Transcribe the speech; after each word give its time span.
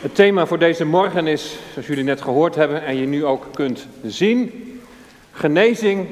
Het 0.00 0.14
thema 0.14 0.46
voor 0.46 0.58
deze 0.58 0.84
morgen 0.84 1.26
is, 1.26 1.56
zoals 1.72 1.86
jullie 1.86 2.04
net 2.04 2.22
gehoord 2.22 2.54
hebben 2.54 2.84
en 2.84 2.96
je 2.96 3.06
nu 3.06 3.24
ook 3.24 3.46
kunt 3.54 3.86
zien, 4.06 4.80
genezing 5.32 6.08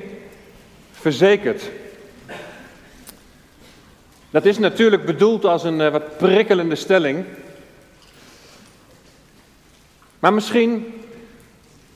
verzekerd. 0.92 1.70
Dat 4.30 4.44
is 4.44 4.58
natuurlijk 4.58 5.04
bedoeld 5.04 5.44
als 5.44 5.64
een 5.64 5.80
uh, 5.80 5.88
wat 5.88 6.16
prikkelende 6.16 6.74
stelling. 6.74 7.24
Maar 10.18 10.32
misschien 10.32 11.02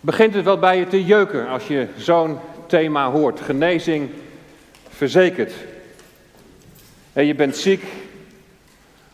begint 0.00 0.34
het 0.34 0.44
wel 0.44 0.58
bij 0.58 0.78
je 0.78 0.86
te 0.86 1.04
jeuken 1.04 1.48
als 1.48 1.66
je 1.66 1.86
zo'n 1.96 2.38
thema 2.66 3.10
hoort. 3.10 3.40
Genezing 3.40 4.10
verzekerd. 4.88 5.52
En 7.12 7.26
je 7.26 7.34
bent 7.34 7.56
ziek, 7.56 7.82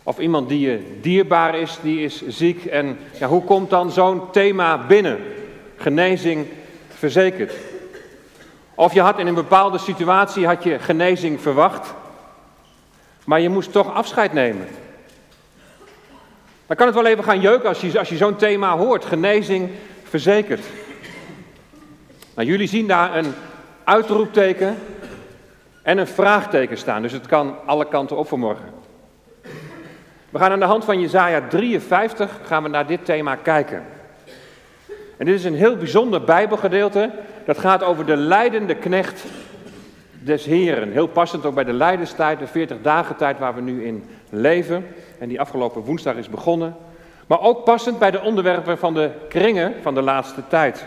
of 0.06 0.18
iemand 0.18 0.48
die 0.48 0.60
je 0.60 0.98
dierbaar 1.00 1.58
is, 1.58 1.78
die 1.82 2.00
is 2.00 2.26
ziek. 2.26 2.64
En 2.64 2.98
ja, 3.18 3.26
hoe 3.26 3.44
komt 3.44 3.70
dan 3.70 3.90
zo'n 3.90 4.30
thema 4.30 4.86
binnen? 4.86 5.18
Genezing 5.76 6.46
verzekerd. 6.88 7.54
Of 8.74 8.94
je 8.94 9.00
had 9.00 9.18
in 9.18 9.26
een 9.26 9.34
bepaalde 9.34 9.78
situatie 9.78 10.46
had 10.46 10.62
je 10.62 10.78
genezing 10.78 11.40
verwacht, 11.40 11.94
maar 13.24 13.40
je 13.40 13.48
moest 13.48 13.72
toch 13.72 13.94
afscheid 13.94 14.32
nemen. 14.32 14.66
Dan 16.66 16.76
kan 16.76 16.86
het 16.86 16.94
wel 16.94 17.06
even 17.06 17.24
gaan 17.24 17.40
jeuken 17.40 17.68
als 17.68 17.80
je, 17.80 17.98
als 17.98 18.08
je 18.08 18.16
zo'n 18.16 18.36
thema 18.36 18.76
hoort. 18.76 19.04
Genezing 19.04 19.70
verzekerd. 20.02 20.64
Nou, 22.34 22.48
jullie 22.48 22.68
zien 22.68 22.86
daar 22.86 23.16
een 23.16 23.34
uitroepteken 23.84 24.78
en 25.82 25.98
een 25.98 26.06
vraagteken 26.06 26.78
staan. 26.78 27.02
Dus 27.02 27.12
het 27.12 27.26
kan 27.26 27.56
alle 27.66 27.88
kanten 27.88 28.16
op 28.16 28.28
vanmorgen. 28.28 28.83
We 30.34 30.40
gaan 30.40 30.52
aan 30.52 30.58
de 30.58 30.64
hand 30.64 30.84
van 30.84 31.00
Jezaja 31.00 31.40
53 31.48 32.40
gaan 32.44 32.62
we 32.62 32.68
naar 32.68 32.86
dit 32.86 33.04
thema 33.04 33.34
kijken. 33.34 33.82
En 35.16 35.26
dit 35.26 35.34
is 35.34 35.44
een 35.44 35.54
heel 35.54 35.76
bijzonder 35.76 36.24
Bijbelgedeelte. 36.24 37.10
Dat 37.46 37.58
gaat 37.58 37.82
over 37.82 38.06
de 38.06 38.16
leidende 38.16 38.74
knecht 38.74 39.24
des 40.22 40.44
Heren. 40.44 40.92
Heel 40.92 41.06
passend 41.06 41.46
ook 41.46 41.54
bij 41.54 41.64
de 41.64 41.72
lijdenstijd, 41.72 42.38
de 42.38 42.46
40 42.46 42.76
dagen 42.82 43.16
tijd 43.16 43.38
waar 43.38 43.54
we 43.54 43.60
nu 43.60 43.84
in 43.84 44.04
leven. 44.30 44.86
En 45.18 45.28
die 45.28 45.40
afgelopen 45.40 45.82
woensdag 45.82 46.14
is 46.14 46.28
begonnen. 46.28 46.76
Maar 47.26 47.40
ook 47.40 47.64
passend 47.64 47.98
bij 47.98 48.10
de 48.10 48.22
onderwerpen 48.22 48.78
van 48.78 48.94
de 48.94 49.10
kringen 49.28 49.74
van 49.82 49.94
de 49.94 50.02
laatste 50.02 50.42
tijd. 50.48 50.86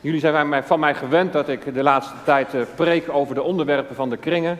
Jullie 0.00 0.20
zijn 0.20 0.64
van 0.64 0.80
mij 0.80 0.94
gewend 0.94 1.32
dat 1.32 1.48
ik 1.48 1.74
de 1.74 1.82
laatste 1.82 2.14
tijd 2.24 2.54
eh, 2.54 2.60
preek 2.74 3.08
over 3.12 3.34
de 3.34 3.42
onderwerpen 3.42 3.94
van 3.94 4.10
de 4.10 4.16
kringen. 4.16 4.58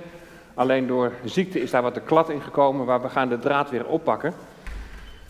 Alleen 0.60 0.86
door 0.86 1.12
ziekte 1.24 1.60
is 1.60 1.70
daar 1.70 1.82
wat 1.82 1.94
de 1.94 2.00
klad 2.00 2.30
in 2.30 2.40
gekomen, 2.40 2.86
waar 2.86 3.02
we 3.02 3.08
gaan 3.08 3.28
de 3.28 3.38
draad 3.38 3.70
weer 3.70 3.86
oppakken. 3.86 4.34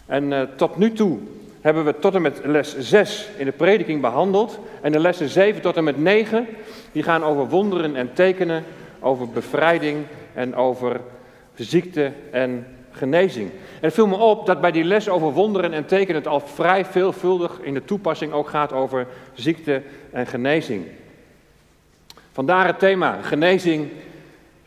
En 0.06 0.30
uh, 0.30 0.42
tot 0.56 0.76
nu 0.76 0.92
toe 0.92 1.18
hebben 1.60 1.84
we 1.84 1.98
tot 1.98 2.14
en 2.14 2.22
met 2.22 2.40
les 2.44 2.78
6 2.78 3.28
in 3.36 3.44
de 3.44 3.52
prediking 3.52 4.00
behandeld. 4.00 4.58
En 4.80 4.92
de 4.92 4.98
lessen 4.98 5.28
7 5.28 5.62
tot 5.62 5.76
en 5.76 5.84
met 5.84 5.98
9, 5.98 6.46
die 6.92 7.02
gaan 7.02 7.24
over 7.24 7.48
wonderen 7.48 7.96
en 7.96 8.12
tekenen, 8.12 8.64
over 9.00 9.28
bevrijding 9.28 10.06
en 10.34 10.54
over 10.54 11.00
ziekte 11.54 12.12
en 12.30 12.66
genezing. 12.90 13.50
En 13.50 13.86
het 13.86 13.94
viel 13.94 14.06
me 14.06 14.16
op 14.16 14.46
dat 14.46 14.60
bij 14.60 14.70
die 14.70 14.84
les 14.84 15.08
over 15.08 15.32
wonderen 15.32 15.72
en 15.72 15.86
tekenen 15.86 16.20
het 16.20 16.30
al 16.30 16.40
vrij 16.40 16.84
veelvuldig 16.84 17.60
in 17.62 17.74
de 17.74 17.84
toepassing 17.84 18.32
ook 18.32 18.48
gaat 18.48 18.72
over 18.72 19.06
ziekte 19.32 19.82
en 20.10 20.26
genezing. 20.26 20.86
Vandaar 22.32 22.66
het 22.66 22.78
thema 22.78 23.18
genezing 23.22 23.90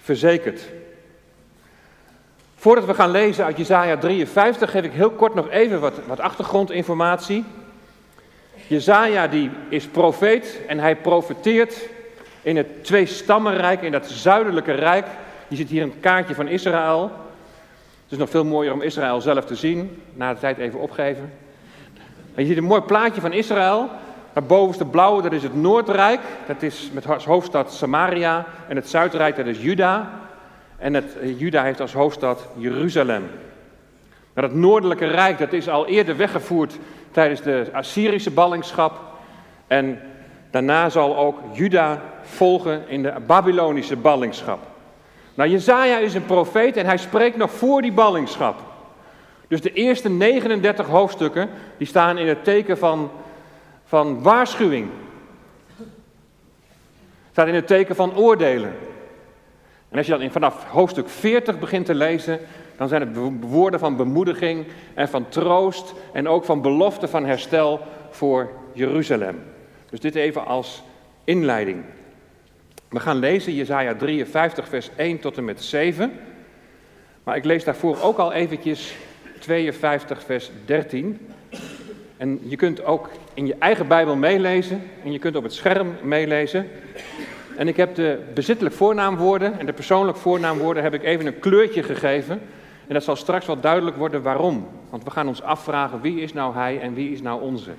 verzekerd. 0.04 0.62
Voordat 2.56 2.86
we 2.86 2.94
gaan 2.94 3.12
lezen 3.12 3.46
uit 3.46 3.58
Jezaja 3.58 3.98
53 3.98 4.72
geef 4.72 4.84
ik 4.84 4.92
heel 4.92 5.12
kort 5.12 5.34
nog 5.34 5.50
even 5.50 5.80
wat, 5.80 5.94
wat 6.08 6.20
achtergrondinformatie. 6.20 7.44
Jezaja 8.68 9.28
die 9.28 9.50
is 9.70 9.88
profeet 9.88 10.62
en 10.68 10.80
hij 10.80 10.96
profeteert 10.96 11.90
in 12.42 12.58
het 12.58 12.84
twee-stammenrijk, 12.84 13.82
in 13.82 13.92
dat 13.92 14.10
zuidelijke 14.10 14.72
rijk. 14.72 15.06
Je 15.48 15.56
ziet 15.56 15.70
hier 15.70 15.84
een 15.84 16.00
kaartje 16.00 16.36
van 16.36 16.48
Israël. 16.48 17.02
Het 18.04 18.12
is 18.12 18.18
nog 18.18 18.30
veel 18.30 18.46
mooier 18.46 18.74
om 18.74 18.82
Israël 18.82 19.22
zelf 19.22 19.46
te 19.46 19.56
zien. 19.56 20.02
Na 20.14 20.34
de 20.34 20.40
tijd 20.40 20.58
even 20.58 20.80
opgeven. 20.80 21.34
je 22.36 22.46
ziet 22.46 22.58
een 22.58 22.64
mooi 22.64 22.82
plaatje 22.82 23.22
van 23.22 23.34
Israël. 23.34 23.90
De 24.34 24.86
blauwe, 24.92 25.22
dat 25.22 25.32
is 25.32 25.44
het 25.44 25.56
Noordrijk. 25.56 26.20
Dat 26.48 26.62
is 26.62 26.90
met 26.94 27.08
als 27.08 27.26
hoofdstad 27.26 27.74
Samaria. 27.74 28.46
En 28.68 28.76
het 28.76 28.90
Zuidrijk, 28.90 29.36
dat 29.36 29.46
is 29.46 29.62
Juda. 29.62 30.10
En 30.78 30.94
het, 30.94 31.18
eh, 31.18 31.40
Juda 31.40 31.64
heeft 31.64 31.82
als 31.82 31.94
hoofdstad 31.94 32.48
Jeruzalem. 32.56 33.24
Maar 34.34 34.44
het 34.44 34.56
noordelijke 34.56 35.06
rijk, 35.06 35.38
dat 35.38 35.54
is 35.54 35.70
al 35.70 35.88
eerder 35.88 36.18
weggevoerd 36.18 36.78
tijdens 37.12 37.42
de 37.42 37.70
Assyrische 37.74 38.32
ballingschap. 38.32 39.00
En 39.68 40.00
daarna 40.52 40.90
zal 40.90 41.18
ook 41.18 41.40
Juda 41.52 42.02
volgen 42.22 42.84
in 42.88 43.04
de 43.04 43.14
Babylonische 43.28 43.96
ballingschap. 43.96 44.60
Nou, 45.34 45.50
Jezaja 45.50 45.98
is 45.98 46.14
een 46.14 46.26
profeet 46.26 46.78
en 46.78 46.86
hij 46.86 46.98
spreekt 46.98 47.38
nog 47.38 47.52
voor 47.52 47.82
die 47.82 47.94
ballingschap. 47.94 48.60
Dus 49.48 49.62
de 49.62 49.74
eerste 49.74 50.10
39 50.10 50.88
hoofdstukken, 50.88 51.50
die 51.78 51.88
staan 51.88 52.18
in 52.18 52.28
het 52.28 52.44
teken 52.44 52.78
van 52.78 53.12
van 53.86 54.22
waarschuwing. 54.22 54.90
Staat 57.32 57.48
in 57.48 57.56
het 57.56 57.68
teken 57.68 57.96
van 57.96 58.16
oordelen. 58.16 58.74
En 59.90 59.98
als 59.98 60.08
je 60.08 60.18
dan 60.18 60.32
vanaf 60.32 60.64
hoofdstuk 60.64 61.10
40 61.10 61.60
begint 61.60 61.86
te 61.86 61.96
lezen, 61.96 62.40
dan 62.78 62.88
zijn 62.88 63.02
het 63.02 63.40
woorden 63.40 63.80
van 63.80 63.96
bemoediging 63.96 64.66
en 64.94 65.10
van 65.10 65.30
troost 65.30 65.94
en 66.14 66.28
ook 66.28 66.46
van 66.46 66.62
belofte 66.62 67.08
van 67.08 67.26
herstel 67.26 67.80
voor 68.10 68.50
Jeruzalem. 68.74 69.44
Dus 69.90 70.00
dit 70.00 70.16
even 70.16 70.46
als 70.46 70.84
inleiding. 71.24 71.84
We 72.90 73.00
gaan 73.00 73.18
lezen 73.18 73.54
Jesaja 73.54 73.96
53 73.96 74.68
vers 74.68 74.90
1 74.96 75.20
tot 75.20 75.38
en 75.38 75.46
met 75.46 75.64
7. 75.64 76.12
Maar 77.24 77.36
ik 77.36 77.46
lees 77.46 77.64
daarvoor 77.64 78.02
ook 78.02 78.18
al 78.18 78.34
eventjes 78.34 78.96
52 79.40 80.24
vers 80.24 80.52
13. 80.66 81.20
En 82.24 82.40
je 82.44 82.56
kunt 82.56 82.86
ook 82.86 83.10
in 83.34 83.46
je 83.46 83.56
eigen 83.60 83.88
Bijbel 83.88 84.16
meelezen 84.16 84.84
en 85.04 85.12
je 85.12 85.20
kunt 85.20 85.36
op 85.36 85.44
het 85.44 85.54
scherm 85.54 85.96
meelezen. 86.02 86.68
En 87.58 87.68
ik 87.68 87.78
heb 87.78 87.96
de 87.96 88.20
bezittelijk 88.34 88.76
voornaamwoorden 88.76 89.60
en 89.60 89.66
de 89.66 89.74
persoonlijk 89.74 90.18
voornaamwoorden 90.18 90.84
heb 90.84 90.94
ik 90.94 91.04
even 91.04 91.26
een 91.26 91.40
kleurtje 91.40 91.84
gegeven. 91.84 92.42
En 92.88 92.94
dat 92.94 93.04
zal 93.04 93.16
straks 93.16 93.46
wel 93.46 93.60
duidelijk 93.60 93.98
worden 93.98 94.22
waarom. 94.22 94.68
Want 94.90 95.04
we 95.04 95.12
gaan 95.12 95.28
ons 95.28 95.42
afvragen 95.42 96.02
wie 96.02 96.22
is 96.22 96.34
nou 96.34 96.54
hij 96.54 96.80
en 96.80 96.94
wie 96.94 97.12
is 97.12 97.22
nou 97.22 97.42
onze. 97.42 97.72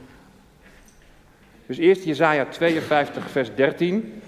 Dus 1.66 1.78
eerst 1.78 2.04
Jezaja 2.04 2.44
52 2.44 3.30
vers 3.30 3.54
13. 3.54 4.22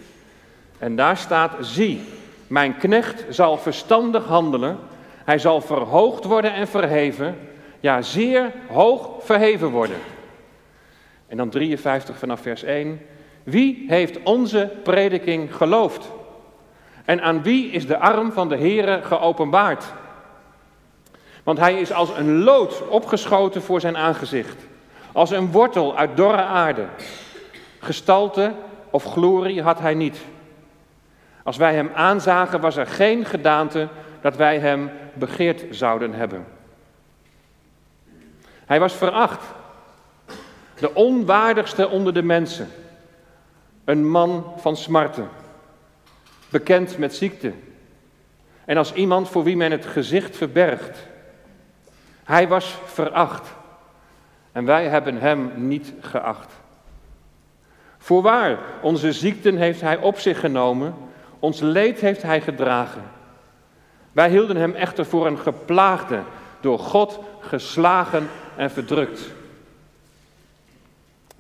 En 0.79 0.97
daar 0.97 1.17
staat, 1.17 1.53
zie, 1.61 2.01
mijn 2.47 2.77
knecht 2.77 3.25
zal 3.29 3.59
verstandig 3.59 4.25
handelen. 4.25 4.79
Hij 5.25 5.39
zal 5.39 5.61
verhoogd 5.61 6.25
worden 6.25 6.55
en 6.55 6.69
verheven 6.69 7.37
ja, 7.81 8.03
zeer 8.03 8.53
hoog 8.69 9.11
verheven 9.19 9.71
worden. 9.71 9.97
En 11.29 11.37
dan 11.37 11.51
53 11.51 12.19
vanaf 12.19 12.41
vers 12.41 12.63
1. 12.63 13.01
Wie 13.43 13.85
heeft 13.89 14.23
onze 14.23 14.73
prediking 14.83 15.55
geloofd? 15.57 16.09
En 17.05 17.23
aan 17.23 17.43
wie 17.43 17.71
is 17.71 17.87
de 17.87 17.99
arm 17.99 18.33
van 18.33 18.49
de 18.49 18.57
Heere 18.57 19.03
geopenbaard? 19.03 19.85
Want 21.43 21.59
hij 21.59 21.75
is 21.75 21.93
als 21.93 22.17
een 22.17 22.43
lood 22.43 22.89
opgeschoten 22.89 23.63
voor 23.63 23.81
zijn 23.81 23.97
aangezicht, 23.97 24.67
als 25.13 25.31
een 25.31 25.51
wortel 25.51 25.97
uit 25.97 26.17
dorre 26.17 26.43
aarde. 26.43 26.85
Gestalte 27.79 28.53
of 28.91 29.05
glorie 29.05 29.63
had 29.63 29.79
hij 29.79 29.95
niet. 29.95 30.19
Als 31.43 31.57
wij 31.57 31.75
hem 31.75 31.91
aanzagen, 31.95 32.61
was 32.61 32.77
er 32.77 32.87
geen 32.87 33.25
gedaante 33.25 33.89
dat 34.21 34.37
wij 34.37 34.59
hem 34.59 34.91
begeerd 35.15 35.65
zouden 35.71 36.13
hebben. 36.13 36.56
Hij 38.67 38.81
was 38.81 38.93
veracht. 38.93 39.45
De 40.79 40.95
onwaardigste 40.95 41.89
onder 41.89 42.15
de 42.15 42.23
mensen. 42.23 42.69
Een 43.85 44.11
man 44.11 44.53
van 44.57 44.77
smarten. 44.77 45.29
Bekend 46.49 46.99
met 46.99 47.15
ziekte. 47.15 47.53
En 48.65 48.77
als 48.77 48.93
iemand 48.93 49.29
voor 49.29 49.45
wie 49.45 49.57
men 49.57 49.71
het 49.71 49.87
gezicht 49.87 50.37
verbergt. 50.37 51.07
Hij 52.25 52.49
was 52.49 52.77
veracht. 52.85 53.55
En 54.53 54.65
wij 54.65 54.89
hebben 54.89 55.19
hem 55.19 55.53
niet 55.55 55.93
geacht. 56.01 56.53
Voorwaar, 57.99 58.59
onze 58.83 59.13
ziekten 59.13 59.57
heeft 59.57 59.81
hij 59.81 59.97
op 59.97 60.19
zich 60.19 60.41
genomen. 60.41 60.95
Ons 61.39 61.61
leed 61.61 62.01
heeft 62.01 62.23
hij 62.23 62.41
gedragen. 62.41 63.03
Wij 64.13 64.31
hielden 64.31 64.57
hem 64.57 64.75
echter 64.75 65.07
voor 65.07 65.27
een 65.27 65.39
geplaagde, 65.39 66.23
door 66.61 66.79
God 66.79 67.19
geslagen 67.49 68.29
en 68.57 68.71
verdrukt. 68.71 69.33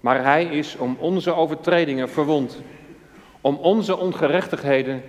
Maar 0.01 0.23
hij 0.23 0.45
is 0.45 0.77
om 0.77 0.97
onze 1.01 1.35
overtredingen 1.35 2.11
verwond, 2.11 2.59
om 3.41 3.57
onze 3.57 3.97
ongerechtigheden 3.97 5.03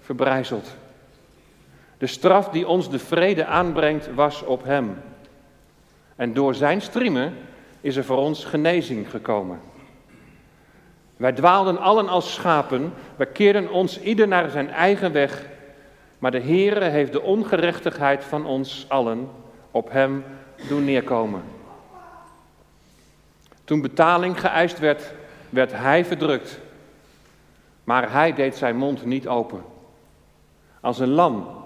verbrijzeld. 0.00 0.76
De 1.98 2.06
straf 2.06 2.48
die 2.48 2.68
ons 2.68 2.90
de 2.90 2.98
vrede 2.98 3.44
aanbrengt 3.44 4.14
was 4.14 4.42
op 4.42 4.64
hem. 4.64 5.02
En 6.16 6.32
door 6.32 6.54
zijn 6.54 6.80
striemen 6.80 7.34
is 7.80 7.96
er 7.96 8.04
voor 8.04 8.18
ons 8.18 8.44
genezing 8.44 9.10
gekomen. 9.10 9.60
Wij 11.16 11.32
dwaalden 11.32 11.78
allen 11.78 12.08
als 12.08 12.34
schapen, 12.34 12.92
wij 13.16 13.26
keerden 13.26 13.70
ons 13.70 14.00
ieder 14.00 14.28
naar 14.28 14.50
zijn 14.50 14.70
eigen 14.70 15.12
weg, 15.12 15.46
maar 16.18 16.30
de 16.30 16.40
Heere 16.40 16.84
heeft 16.84 17.12
de 17.12 17.22
ongerechtigheid 17.22 18.24
van 18.24 18.46
ons 18.46 18.84
allen 18.88 19.30
op 19.70 19.90
hem 19.90 20.24
doen 20.68 20.84
neerkomen. 20.84 21.42
Toen 23.64 23.80
betaling 23.80 24.40
geëist 24.40 24.78
werd, 24.78 25.12
werd 25.50 25.72
hij 25.72 26.04
verdrukt, 26.04 26.58
maar 27.84 28.12
hij 28.12 28.32
deed 28.32 28.56
zijn 28.56 28.76
mond 28.76 29.04
niet 29.04 29.28
open. 29.28 29.64
Als 30.80 30.98
een 30.98 31.08
lam 31.08 31.64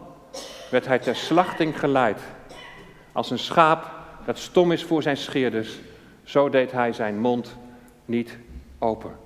werd 0.71 0.87
hij 0.87 0.99
ter 0.99 1.17
slachting 1.17 1.79
geleid. 1.79 2.21
Als 3.13 3.31
een 3.31 3.39
schaap 3.39 3.91
dat 4.25 4.39
stom 4.39 4.73
is 4.73 4.85
voor 4.85 5.03
zijn 5.03 5.17
scheerders, 5.17 5.79
zo 6.25 6.49
deed 6.49 6.73
hij 6.73 6.93
zijn 6.93 7.19
mond 7.19 7.57
niet 8.05 8.39
open. 8.79 9.17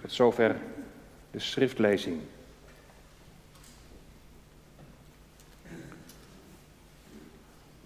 Tot 0.00 0.12
zover 0.12 0.56
de 1.30 1.38
schriftlezing. 1.38 2.20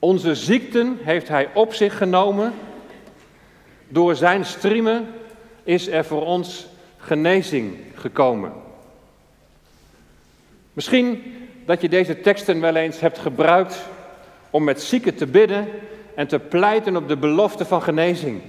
Onze 0.04 0.34
ziekten 0.34 0.98
heeft 1.02 1.28
hij 1.28 1.48
op 1.54 1.74
zich 1.74 1.96
genomen. 1.96 2.52
Door 3.88 4.14
zijn 4.14 4.44
striemen 4.44 5.06
is 5.62 5.86
er 5.88 6.04
voor 6.04 6.26
ons 6.26 6.66
genezing 6.98 7.76
gekomen. 7.94 8.52
Misschien 10.72 11.22
dat 11.66 11.80
je 11.80 11.88
deze 11.88 12.20
teksten 12.20 12.60
wel 12.60 12.74
eens 12.76 13.00
hebt 13.00 13.18
gebruikt 13.18 13.82
om 14.50 14.64
met 14.64 14.82
zieken 14.82 15.14
te 15.14 15.26
bidden 15.26 15.68
en 16.14 16.26
te 16.26 16.38
pleiten 16.38 16.96
op 16.96 17.08
de 17.08 17.16
belofte 17.16 17.64
van 17.64 17.82
genezing. 17.82 18.40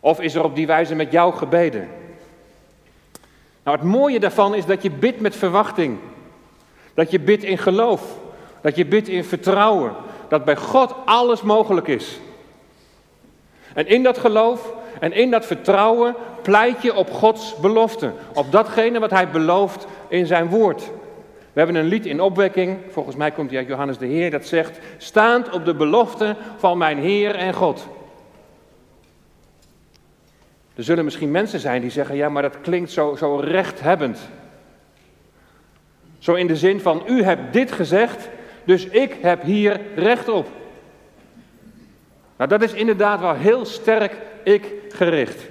Of 0.00 0.20
is 0.20 0.34
er 0.34 0.44
op 0.44 0.54
die 0.54 0.66
wijze 0.66 0.94
met 0.94 1.12
jou 1.12 1.34
gebeden? 1.34 1.88
Nou, 3.62 3.76
het 3.76 3.86
mooie 3.86 4.20
daarvan 4.20 4.54
is 4.54 4.66
dat 4.66 4.82
je 4.82 4.90
bidt 4.90 5.20
met 5.20 5.36
verwachting. 5.36 5.98
Dat 6.94 7.10
je 7.10 7.20
bidt 7.20 7.42
in 7.42 7.58
geloof. 7.58 8.19
Dat 8.60 8.76
je 8.76 8.86
bidt 8.86 9.08
in 9.08 9.24
vertrouwen. 9.24 9.92
Dat 10.28 10.44
bij 10.44 10.56
God 10.56 10.94
alles 11.04 11.42
mogelijk 11.42 11.88
is. 11.88 12.20
En 13.74 13.86
in 13.86 14.02
dat 14.02 14.18
geloof 14.18 14.72
en 15.00 15.12
in 15.12 15.30
dat 15.30 15.46
vertrouwen 15.46 16.14
pleit 16.42 16.82
je 16.82 16.94
op 16.94 17.10
Gods 17.10 17.56
belofte. 17.56 18.12
Op 18.34 18.52
datgene 18.52 18.98
wat 18.98 19.10
Hij 19.10 19.30
belooft 19.30 19.86
in 20.08 20.26
zijn 20.26 20.48
woord. 20.48 20.90
We 21.52 21.58
hebben 21.58 21.76
een 21.76 21.88
lied 21.88 22.06
in 22.06 22.20
opwekking, 22.20 22.78
volgens 22.88 23.16
mij 23.16 23.30
komt 23.30 23.50
hij 23.50 23.58
uit 23.58 23.68
Johannes 23.68 23.98
de 23.98 24.06
Heer, 24.06 24.30
dat 24.30 24.46
zegt: 24.46 24.78
Staand 24.98 25.50
op 25.50 25.64
de 25.64 25.74
belofte 25.74 26.36
van 26.56 26.78
mijn 26.78 26.98
Heer 26.98 27.34
en 27.34 27.54
God. 27.54 27.88
Er 30.74 30.84
zullen 30.84 31.04
misschien 31.04 31.30
mensen 31.30 31.60
zijn 31.60 31.80
die 31.80 31.90
zeggen: 31.90 32.16
Ja, 32.16 32.28
maar 32.28 32.42
dat 32.42 32.60
klinkt 32.60 32.90
zo, 32.90 33.16
zo 33.16 33.36
rechthebbend. 33.36 34.18
Zo 36.18 36.34
in 36.34 36.46
de 36.46 36.56
zin 36.56 36.80
van: 36.80 37.02
U 37.06 37.22
hebt 37.22 37.52
dit 37.52 37.72
gezegd, 37.72 38.28
dus 38.70 38.84
ik 38.86 39.16
heb 39.20 39.42
hier 39.42 39.80
recht 39.94 40.28
op. 40.28 40.48
Nou, 42.36 42.50
dat 42.50 42.62
is 42.62 42.72
inderdaad 42.72 43.20
wel 43.20 43.34
heel 43.34 43.64
sterk 43.64 44.16
ik 44.44 44.72
gericht. 44.88 45.48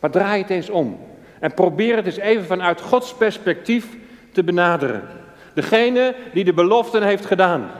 Maar 0.00 0.10
draai 0.10 0.42
het 0.42 0.50
eens 0.50 0.70
om. 0.70 1.00
En 1.40 1.54
probeer 1.54 1.96
het 1.96 2.06
eens 2.06 2.16
even 2.16 2.44
vanuit 2.44 2.80
Gods 2.80 3.14
perspectief 3.14 3.86
te 4.32 4.44
benaderen. 4.44 5.08
Degene 5.54 6.14
die 6.32 6.44
de 6.44 6.52
beloften 6.52 7.02
heeft 7.02 7.26
gedaan. 7.26 7.70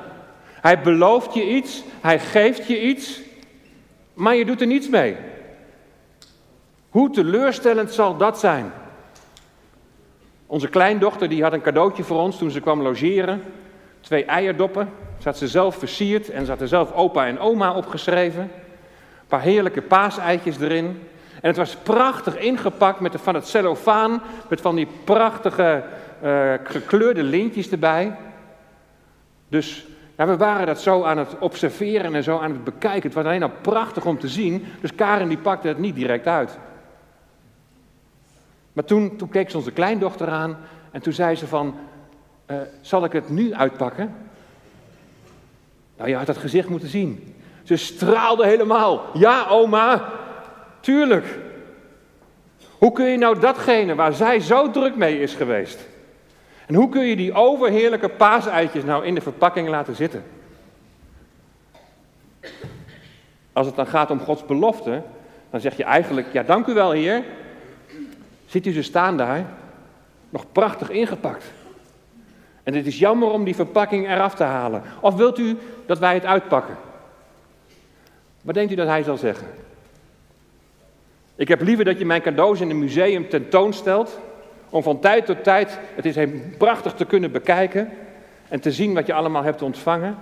Hij 0.44 0.80
belooft 0.80 1.34
je 1.34 1.48
iets, 1.48 1.82
hij 2.00 2.18
geeft 2.18 2.66
je 2.66 2.82
iets, 2.82 3.20
maar 4.14 4.34
je 4.34 4.44
doet 4.44 4.60
er 4.60 4.66
niets 4.66 4.88
mee. 4.88 5.16
Hoe 6.88 7.10
teleurstellend 7.10 7.92
zal 7.92 8.16
dat 8.16 8.38
zijn? 8.38 8.72
Onze 10.46 10.68
kleindochter 10.68 11.28
die 11.28 11.42
had 11.42 11.52
een 11.52 11.60
cadeautje 11.60 12.02
voor 12.04 12.20
ons 12.20 12.38
toen 12.38 12.50
ze 12.50 12.60
kwam 12.60 12.82
logeren. 12.82 13.42
Twee 14.00 14.24
eierdoppen. 14.24 14.88
Had 15.22 15.38
ze 15.38 15.48
zelf 15.48 15.76
versierd 15.76 16.30
en 16.30 16.48
had 16.48 16.60
er 16.60 16.68
zelf 16.68 16.92
opa 16.92 17.26
en 17.26 17.38
oma 17.38 17.74
opgeschreven. 17.74 18.42
Een 18.42 19.26
paar 19.26 19.40
heerlijke 19.40 19.82
paaseitjes 19.82 20.60
erin. 20.60 20.84
En 21.40 21.48
het 21.48 21.56
was 21.56 21.76
prachtig 21.76 22.38
ingepakt 22.38 23.00
met 23.00 23.14
van 23.16 23.34
het 23.34 23.48
cellofaan, 23.48 24.22
met 24.48 24.60
van 24.60 24.74
die 24.74 24.88
prachtige 25.04 25.82
uh, 26.22 26.52
gekleurde 26.64 27.22
lintjes 27.22 27.70
erbij. 27.70 28.16
Dus 29.48 29.86
we 30.16 30.36
waren 30.36 30.66
dat 30.66 30.80
zo 30.80 31.02
aan 31.02 31.18
het 31.18 31.38
observeren 31.38 32.14
en 32.14 32.22
zo 32.22 32.38
aan 32.38 32.50
het 32.50 32.64
bekijken. 32.64 33.02
Het 33.02 33.14
was 33.14 33.24
alleen 33.24 33.42
al 33.42 33.52
prachtig 33.60 34.04
om 34.04 34.18
te 34.18 34.28
zien. 34.28 34.64
Dus 34.80 34.94
Karen 34.94 35.28
die 35.28 35.38
pakte 35.38 35.68
het 35.68 35.78
niet 35.78 35.94
direct 35.94 36.26
uit. 36.26 36.58
Maar 38.72 38.84
toen, 38.84 39.16
toen 39.16 39.28
keek 39.28 39.50
ze 39.50 39.56
onze 39.56 39.72
kleindochter 39.72 40.28
aan 40.28 40.56
en 40.90 41.00
toen 41.00 41.12
zei 41.12 41.36
ze 41.36 41.46
van, 41.46 41.74
uh, 42.50 42.56
zal 42.80 43.04
ik 43.04 43.12
het 43.12 43.28
nu 43.28 43.54
uitpakken? 43.54 44.14
Nou, 45.96 46.10
je 46.10 46.16
had 46.16 46.26
het 46.26 46.36
gezicht 46.36 46.68
moeten 46.68 46.88
zien. 46.88 47.34
Ze 47.62 47.76
straalde 47.76 48.46
helemaal. 48.46 49.04
Ja, 49.14 49.46
oma, 49.48 50.12
tuurlijk. 50.80 51.38
Hoe 52.78 52.92
kun 52.92 53.04
je 53.04 53.18
nou 53.18 53.38
datgene 53.38 53.94
waar 53.94 54.12
zij 54.12 54.40
zo 54.40 54.70
druk 54.70 54.96
mee 54.96 55.20
is 55.20 55.34
geweest, 55.34 55.86
en 56.66 56.74
hoe 56.74 56.88
kun 56.88 57.06
je 57.06 57.16
die 57.16 57.34
overheerlijke 57.34 58.08
paaseitjes 58.08 58.84
nou 58.84 59.04
in 59.04 59.14
de 59.14 59.20
verpakking 59.20 59.68
laten 59.68 59.94
zitten? 59.94 60.24
Als 63.52 63.66
het 63.66 63.76
dan 63.76 63.86
gaat 63.86 64.10
om 64.10 64.20
Gods 64.20 64.46
belofte, 64.46 65.02
dan 65.50 65.60
zeg 65.60 65.76
je 65.76 65.84
eigenlijk, 65.84 66.32
ja 66.32 66.42
dank 66.42 66.66
u 66.66 66.74
wel 66.74 66.90
heer. 66.90 67.24
Ziet 68.46 68.66
u 68.66 68.72
ze 68.72 68.82
staan 68.82 69.16
daar, 69.16 69.44
nog 70.28 70.44
prachtig 70.52 70.90
ingepakt. 70.90 71.44
En 72.68 72.74
het 72.74 72.86
is 72.86 72.98
jammer 72.98 73.30
om 73.30 73.44
die 73.44 73.54
verpakking 73.54 74.08
eraf 74.08 74.34
te 74.34 74.44
halen. 74.44 74.82
Of 75.00 75.14
wilt 75.14 75.38
u 75.38 75.58
dat 75.86 75.98
wij 75.98 76.14
het 76.14 76.24
uitpakken? 76.24 76.76
Wat 78.42 78.54
denkt 78.54 78.72
u 78.72 78.74
dat 78.74 78.86
hij 78.86 79.02
zal 79.02 79.16
zeggen? 79.16 79.46
Ik 81.36 81.48
heb 81.48 81.60
liever 81.60 81.84
dat 81.84 81.98
je 81.98 82.04
mijn 82.04 82.22
cadeaus 82.22 82.60
in 82.60 82.70
een 82.70 82.78
museum 82.78 83.28
tentoonstelt, 83.28 84.18
om 84.70 84.82
van 84.82 85.00
tijd 85.00 85.26
tot 85.26 85.44
tijd 85.44 85.78
het 85.94 86.04
is 86.04 86.16
prachtig 86.58 86.94
te 86.94 87.04
kunnen 87.04 87.32
bekijken 87.32 87.90
en 88.48 88.60
te 88.60 88.72
zien 88.72 88.94
wat 88.94 89.06
je 89.06 89.14
allemaal 89.14 89.42
hebt 89.42 89.62
ontvangen. 89.62 90.18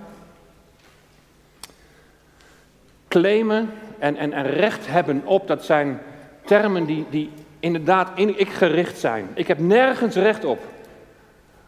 Claimen 3.07 3.69
en, 3.99 4.17
en, 4.17 4.33
en 4.33 4.51
recht 4.51 4.87
hebben 4.87 5.21
op, 5.25 5.47
dat 5.47 5.65
zijn 5.65 5.99
termen 6.45 6.85
die, 6.85 7.05
die 7.09 7.29
inderdaad 7.59 8.09
in 8.15 8.39
ik 8.39 8.49
gericht 8.49 8.97
zijn. 8.97 9.27
Ik 9.33 9.47
heb 9.47 9.59
nergens 9.59 10.15
recht 10.15 10.45
op. 10.45 10.59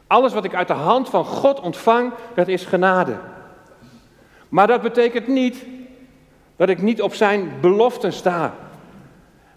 Alles 0.09 0.33
wat 0.33 0.43
ik 0.43 0.55
uit 0.55 0.67
de 0.67 0.73
hand 0.73 1.09
van 1.09 1.25
God 1.25 1.59
ontvang, 1.59 2.13
dat 2.35 2.47
is 2.47 2.65
genade. 2.65 3.17
Maar 4.49 4.67
dat 4.67 4.81
betekent 4.81 5.27
niet 5.27 5.65
dat 6.55 6.69
ik 6.69 6.81
niet 6.81 7.01
op 7.01 7.13
zijn 7.13 7.51
beloften 7.61 8.13
sta. 8.13 8.53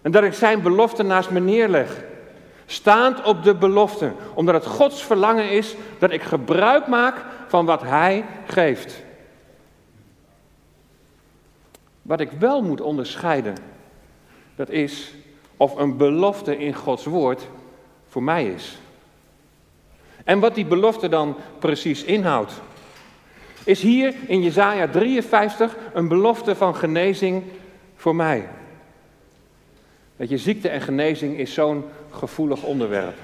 En 0.01 0.11
dat 0.11 0.23
ik 0.23 0.33
zijn 0.33 0.61
beloften 0.61 1.07
naast 1.07 1.29
me 1.29 1.39
neerleg. 1.39 2.03
Staand 2.65 3.23
op 3.23 3.43
de 3.43 3.55
belofte, 3.55 4.11
omdat 4.33 4.53
het 4.55 4.65
Gods 4.65 5.03
verlangen 5.03 5.49
is 5.49 5.75
dat 5.99 6.11
ik 6.11 6.21
gebruik 6.21 6.87
maak 6.87 7.25
van 7.47 7.65
wat 7.65 7.81
Hij 7.81 8.25
geeft. 8.45 9.03
Wat 12.01 12.19
ik 12.19 12.31
wel 12.31 12.61
moet 12.61 12.81
onderscheiden, 12.81 13.55
dat 14.55 14.69
is 14.69 15.13
of 15.57 15.75
een 15.75 15.97
belofte 15.97 16.57
in 16.57 16.73
Gods 16.73 17.05
woord 17.05 17.47
voor 18.07 18.23
mij 18.23 18.45
is. 18.45 18.77
En 20.23 20.39
wat 20.39 20.55
die 20.55 20.65
belofte 20.65 21.09
dan 21.09 21.35
precies 21.59 22.03
inhoudt. 22.03 22.53
Is 23.63 23.81
hier 23.81 24.13
in 24.27 24.41
Jesaja 24.41 24.87
53 24.87 25.75
een 25.93 26.07
belofte 26.07 26.55
van 26.55 26.75
genezing 26.75 27.43
voor 27.95 28.15
mij. 28.15 28.47
Dat 30.15 30.29
je, 30.29 30.37
ziekte 30.37 30.69
en 30.69 30.81
genezing 30.81 31.37
is 31.37 31.53
zo'n 31.53 31.85
gevoelig 32.11 32.63
onderwerp. 32.63 33.15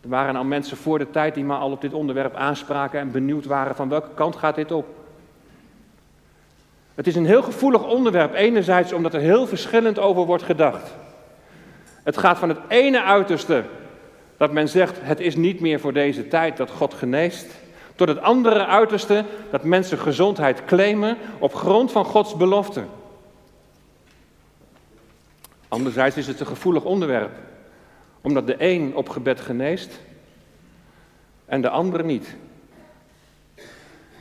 Er 0.00 0.08
waren 0.08 0.36
al 0.36 0.44
mensen 0.44 0.76
voor 0.76 0.98
de 0.98 1.10
tijd 1.10 1.34
die 1.34 1.44
maar 1.44 1.58
al 1.58 1.70
op 1.70 1.80
dit 1.80 1.92
onderwerp 1.92 2.34
aanspraken 2.34 3.00
en 3.00 3.10
benieuwd 3.10 3.44
waren 3.44 3.74
van 3.74 3.88
welke 3.88 4.14
kant 4.14 4.36
gaat 4.36 4.54
dit 4.54 4.72
op. 4.72 4.86
Het 6.94 7.06
is 7.06 7.16
een 7.16 7.26
heel 7.26 7.42
gevoelig 7.42 7.88
onderwerp, 7.88 8.34
enerzijds 8.34 8.92
omdat 8.92 9.14
er 9.14 9.20
heel 9.20 9.46
verschillend 9.46 9.98
over 9.98 10.24
wordt 10.24 10.42
gedacht. 10.42 10.94
Het 12.02 12.18
gaat 12.18 12.38
van 12.38 12.48
het 12.48 12.58
ene 12.68 13.02
uiterste, 13.02 13.64
dat 14.36 14.52
men 14.52 14.68
zegt 14.68 14.96
het 15.00 15.20
is 15.20 15.36
niet 15.36 15.60
meer 15.60 15.80
voor 15.80 15.92
deze 15.92 16.28
tijd 16.28 16.56
dat 16.56 16.70
God 16.70 16.94
geneest, 16.94 17.46
tot 17.94 18.08
het 18.08 18.20
andere 18.20 18.66
uiterste 18.66 19.24
dat 19.50 19.64
mensen 19.64 19.98
gezondheid 19.98 20.64
claimen 20.64 21.16
op 21.38 21.54
grond 21.54 21.92
van 21.92 22.04
Gods 22.04 22.36
belofte. 22.36 22.82
Anderzijds 25.68 26.16
is 26.16 26.26
het 26.26 26.40
een 26.40 26.46
gevoelig 26.46 26.84
onderwerp, 26.84 27.30
omdat 28.20 28.46
de 28.46 28.54
een 28.58 28.94
op 28.94 29.08
gebed 29.08 29.40
geneest 29.40 30.00
en 31.46 31.60
de 31.60 31.68
andere 31.68 32.04
niet. 32.04 32.36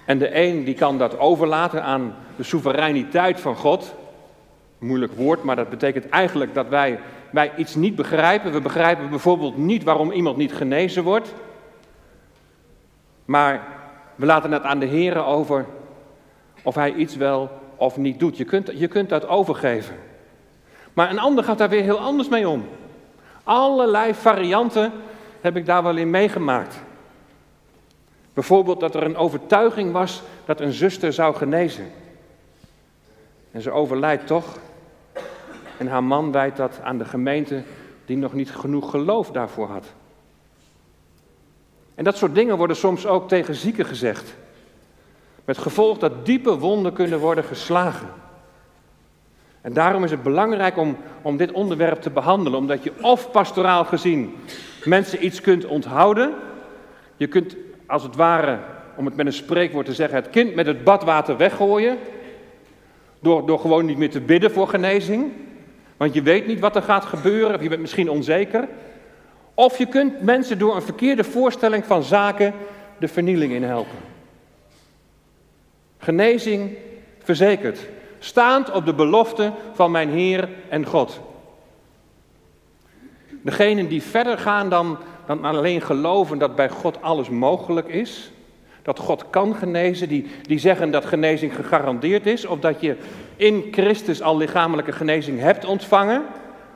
En 0.05 0.17
de 0.17 0.36
een 0.41 0.63
die 0.63 0.74
kan 0.74 0.98
dat 0.98 1.19
overlaten 1.19 1.84
aan 1.84 2.15
de 2.36 2.43
soevereiniteit 2.43 3.39
van 3.39 3.55
God. 3.55 3.95
Moeilijk 4.77 5.13
woord, 5.13 5.43
maar 5.43 5.55
dat 5.55 5.69
betekent 5.69 6.10
eigenlijk 6.10 6.53
dat 6.53 6.67
wij, 6.67 7.00
wij 7.35 7.51
iets 7.55 7.75
niet 7.75 7.95
begrijpen. 7.95 8.51
We 8.51 8.61
begrijpen 8.61 9.09
bijvoorbeeld 9.09 9.57
niet 9.57 9.83
waarom 9.83 10.11
iemand 10.11 10.37
niet 10.37 10.53
genezen 10.53 11.03
wordt. 11.03 11.33
Maar 13.25 13.67
we 14.15 14.25
laten 14.25 14.51
het 14.51 14.63
aan 14.63 14.79
de 14.79 14.85
Heer 14.85 15.25
over 15.25 15.65
of 16.63 16.75
hij 16.75 16.93
iets 16.93 17.15
wel 17.15 17.49
of 17.75 17.97
niet 17.97 18.19
doet. 18.19 18.37
Je 18.37 18.43
kunt, 18.43 18.71
je 18.73 18.87
kunt 18.87 19.09
dat 19.09 19.27
overgeven. 19.27 19.95
Maar 20.93 21.09
een 21.09 21.19
ander 21.19 21.43
gaat 21.43 21.57
daar 21.57 21.69
weer 21.69 21.83
heel 21.83 21.99
anders 21.99 22.29
mee 22.29 22.49
om. 22.49 22.65
Allerlei 23.43 24.13
varianten 24.13 24.91
heb 25.41 25.55
ik 25.55 25.65
daar 25.65 25.83
wel 25.83 25.97
in 25.97 26.09
meegemaakt. 26.09 26.83
Bijvoorbeeld 28.33 28.79
dat 28.79 28.95
er 28.95 29.03
een 29.03 29.17
overtuiging 29.17 29.91
was 29.91 30.21
dat 30.45 30.59
een 30.59 30.71
zuster 30.71 31.13
zou 31.13 31.35
genezen. 31.35 31.91
En 33.51 33.61
ze 33.61 33.71
overlijdt 33.71 34.27
toch. 34.27 34.57
En 35.77 35.88
haar 35.88 36.03
man 36.03 36.32
wijt 36.32 36.55
dat 36.55 36.79
aan 36.84 36.98
de 36.98 37.05
gemeente 37.05 37.63
die 38.05 38.17
nog 38.17 38.34
niet 38.34 38.51
genoeg 38.51 38.89
geloof 38.89 39.32
daarvoor 39.32 39.67
had. 39.67 39.94
En 41.96 42.03
dat 42.03 42.17
soort 42.17 42.36
dingen 42.36 42.58
worden 42.58 42.75
soms 42.75 43.05
ook 43.05 43.27
tegen 43.27 43.55
zieken 43.55 43.86
gezegd. 43.86 44.36
Met 45.46 45.58
gevolg 45.58 45.98
dat 45.98 46.25
diepe 46.25 46.58
wonden 46.58 46.94
kunnen 46.94 47.20
worden 47.20 47.44
geslagen. 47.44 48.08
En 49.62 49.74
daarom 49.74 50.03
is 50.03 50.12
het 50.12 50.24
belangrijk 50.24 50.77
om, 50.77 50.98
om 51.22 51.38
dit 51.38 51.51
onderwerp 51.51 52.01
te 52.01 52.10
behandelen, 52.10 52.60
omdat 52.60 52.84
je 52.84 52.91
of 53.01 53.32
pastoraal 53.32 53.86
gezien 53.86 54.36
mensen 54.84 55.25
iets 55.25 55.41
kunt 55.41 55.65
onthouden. 55.65 56.34
Je 57.17 57.27
kunt 57.27 57.55
als 57.86 58.03
het 58.03 58.15
ware, 58.15 58.60
om 58.96 59.05
het 59.05 59.15
met 59.15 59.25
een 59.25 59.34
spreekwoord 59.34 59.86
te 59.86 59.94
zeggen, 59.94 60.17
het 60.17 60.29
kind 60.29 60.55
met 60.55 60.65
het 60.65 60.84
badwater 60.84 61.38
weggooien. 61.38 61.98
Door, 63.20 63.46
door 63.46 63.60
gewoon 63.60 63.86
niet 63.86 63.98
meer 63.98 64.10
te 64.10 64.22
bidden 64.22 64.51
voor 64.51 64.67
genezing. 64.67 65.32
Want 65.97 66.13
je 66.13 66.21
weet 66.21 66.47
niet 66.47 66.59
wat 66.59 66.75
er 66.75 66.81
gaat 66.81 67.05
gebeuren, 67.05 67.55
of 67.55 67.61
je 67.61 67.69
bent 67.69 67.81
misschien 67.81 68.09
onzeker. 68.09 68.67
Of 69.53 69.77
je 69.77 69.85
kunt 69.85 70.21
mensen 70.21 70.59
door 70.59 70.75
een 70.75 70.81
verkeerde 70.81 71.23
voorstelling 71.23 71.85
van 71.85 72.03
zaken 72.03 72.53
de 72.97 73.07
vernieling 73.07 73.53
in 73.53 73.63
helpen. 73.63 73.97
Genezing 75.97 76.77
verzekerd, 77.23 77.79
staand 78.19 78.71
op 78.71 78.85
de 78.85 78.93
belofte 78.93 79.51
van 79.73 79.91
mijn 79.91 80.09
Heer 80.09 80.49
en 80.69 80.85
God. 80.85 81.19
Degenen 83.41 83.87
die 83.87 84.01
verder 84.01 84.37
gaan 84.37 84.69
dan, 84.69 84.97
dan 85.25 85.45
alleen 85.45 85.81
geloven 85.81 86.37
dat 86.37 86.55
bij 86.55 86.69
God 86.69 87.01
alles 87.01 87.29
mogelijk 87.29 87.87
is, 87.87 88.31
dat 88.85 88.99
God 88.99 89.29
kan 89.29 89.55
genezen, 89.55 90.07
die, 90.07 90.27
die 90.41 90.59
zeggen 90.59 90.91
dat 90.91 91.05
genezing 91.05 91.55
gegarandeerd 91.55 92.25
is, 92.25 92.45
of 92.45 92.59
dat 92.59 92.81
je 92.81 92.95
in 93.35 93.67
Christus 93.71 94.21
al 94.21 94.37
lichamelijke 94.37 94.91
genezing 94.91 95.39
hebt 95.39 95.65
ontvangen, 95.65 96.23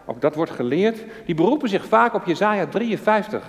ook 0.05 0.21
dat 0.21 0.35
wordt 0.35 0.51
geleerd, 0.51 1.03
die 1.25 1.35
beroepen 1.35 1.69
zich 1.69 1.85
vaak 1.85 2.13
op 2.13 2.25
Jezaja 2.25 2.65
53. 2.65 3.43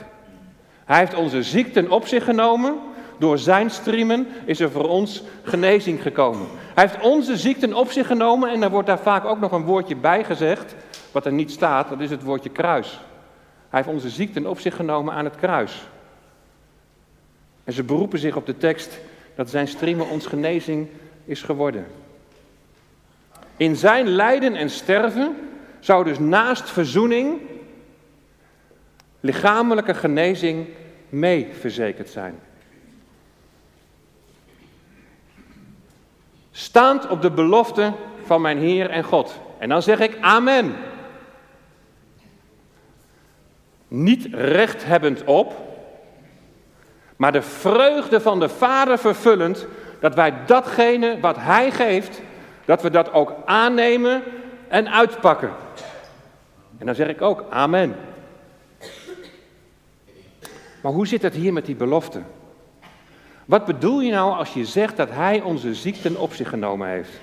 Hij 0.85 0.99
heeft 0.99 1.15
onze 1.15 1.43
ziekten 1.43 1.91
op 1.91 2.07
zich 2.07 2.25
genomen, 2.25 2.75
door 3.19 3.39
zijn 3.39 3.71
striemen 3.71 4.27
is 4.45 4.61
er 4.61 4.71
voor 4.71 4.89
ons 4.89 5.23
genezing 5.43 6.03
gekomen. 6.03 6.47
Hij 6.75 6.85
heeft 6.85 7.05
onze 7.05 7.37
ziekten 7.37 7.75
op 7.75 7.91
zich 7.91 8.07
genomen 8.07 8.51
en 8.51 8.63
er 8.63 8.71
wordt 8.71 8.87
daar 8.87 8.99
vaak 8.99 9.25
ook 9.25 9.41
nog 9.41 9.53
een 9.53 9.65
woordje 9.65 9.97
bij 9.97 10.25
gezegd, 10.25 10.75
wat 11.13 11.27
er 11.27 11.33
niet 11.33 11.51
staat, 11.51 11.89
dat 11.89 12.01
is 12.01 12.11
het 12.11 12.23
woordje 12.23 12.51
kruis. 12.51 13.01
Hij 13.69 13.81
heeft 13.81 13.95
onze 13.95 14.09
ziekten 14.09 14.47
op 14.47 14.59
zich 14.61 14.77
genomen 14.77 15.15
aan 15.15 15.25
het 15.25 15.37
kruis. 15.37 15.83
En 17.65 17.73
ze 17.73 17.83
beroepen 17.83 18.19
zich 18.19 18.37
op 18.37 18.47
de 18.47 18.57
tekst 18.57 18.99
dat 19.35 19.51
zijn 19.51 19.69
striemen 19.69 20.09
ons 20.09 20.27
genezing 20.27 20.89
is 21.25 21.43
geworden. 21.43 21.87
In 23.57 23.77
zijn 23.77 24.09
lijden 24.09 24.55
en 24.55 24.71
sterven 24.71 25.37
zou 25.81 26.05
dus 26.05 26.19
naast 26.19 26.71
verzoening 26.71 27.41
lichamelijke 29.21 29.95
genezing 29.95 30.69
mee 31.09 31.49
verzekerd 31.59 32.11
zijn. 32.11 32.39
Staand 36.51 37.09
op 37.09 37.23
de 37.23 37.31
belofte 37.31 37.93
van 38.25 38.41
mijn 38.41 38.59
Heer 38.59 38.91
en 38.91 39.05
God. 39.05 39.41
En 39.59 39.69
dan 39.69 39.83
zeg 39.83 39.99
ik 39.99 40.17
Amen. 40.21 40.77
Niet 43.89 44.29
rechthebbend 44.33 45.25
op, 45.25 45.70
maar 47.21 47.33
de 47.33 47.43
vreugde 47.43 48.21
van 48.21 48.41
de 48.41 48.49
Vader 48.49 48.99
vervullend, 48.99 49.67
dat 49.99 50.15
wij 50.15 50.35
datgene 50.47 51.21
wat 51.21 51.37
Hij 51.39 51.71
geeft, 51.71 52.21
dat 52.65 52.83
we 52.83 52.91
dat 52.91 53.13
ook 53.13 53.35
aannemen 53.45 54.23
en 54.69 54.93
uitpakken. 54.93 55.53
En 56.79 56.87
dan 56.87 56.95
zeg 56.95 57.09
ik 57.09 57.23
ook 57.23 57.45
Amen. 57.51 57.97
Maar 60.81 60.93
hoe 60.93 61.07
zit 61.07 61.23
het 61.23 61.35
hier 61.35 61.53
met 61.53 61.67
die 61.67 61.75
belofte? 61.75 62.21
Wat 63.45 63.65
bedoel 63.65 64.01
je 64.01 64.13
nou 64.13 64.37
als 64.37 64.53
je 64.53 64.65
zegt 64.65 64.97
dat 64.97 65.11
Hij 65.11 65.41
onze 65.41 65.75
ziekten 65.75 66.17
op 66.17 66.33
zich 66.33 66.49
genomen 66.49 66.89
heeft? 66.89 67.21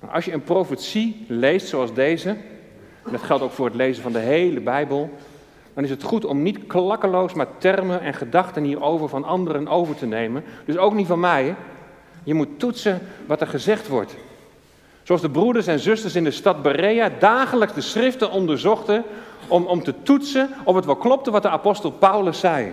Nou, 0.00 0.12
als 0.12 0.24
je 0.24 0.32
een 0.32 0.44
profetie 0.44 1.24
leest 1.28 1.68
zoals 1.68 1.94
deze, 1.94 2.28
en 3.04 3.10
dat 3.10 3.22
geldt 3.22 3.42
ook 3.42 3.52
voor 3.52 3.66
het 3.66 3.74
lezen 3.74 4.02
van 4.02 4.12
de 4.12 4.18
hele 4.18 4.60
Bijbel, 4.60 5.10
dan 5.74 5.84
is 5.84 5.90
het 5.90 6.02
goed 6.02 6.24
om 6.24 6.42
niet 6.42 6.66
klakkeloos 6.66 7.32
maar 7.32 7.58
termen 7.58 8.00
en 8.00 8.14
gedachten 8.14 8.64
hierover 8.64 9.08
van 9.08 9.24
anderen 9.24 9.68
over 9.68 9.94
te 9.94 10.06
nemen. 10.06 10.44
Dus 10.64 10.76
ook 10.76 10.94
niet 10.94 11.06
van 11.06 11.20
mij. 11.20 11.54
Je 12.24 12.34
moet 12.34 12.58
toetsen 12.58 13.00
wat 13.26 13.40
er 13.40 13.46
gezegd 13.46 13.88
wordt. 13.88 14.16
Zoals 15.02 15.20
de 15.20 15.30
broeders 15.30 15.66
en 15.66 15.78
zusters 15.78 16.14
in 16.14 16.24
de 16.24 16.30
stad 16.30 16.62
Berea 16.62 17.10
dagelijks 17.18 17.74
de 17.74 17.80
schriften 17.80 18.30
onderzochten 18.30 19.04
om, 19.48 19.66
om 19.66 19.82
te 19.82 19.94
toetsen 20.02 20.48
of 20.64 20.74
het 20.74 20.84
wel 20.84 20.96
klopte 20.96 21.30
wat 21.30 21.42
de 21.42 21.48
apostel 21.48 21.90
Paulus 21.90 22.40
zei. 22.40 22.72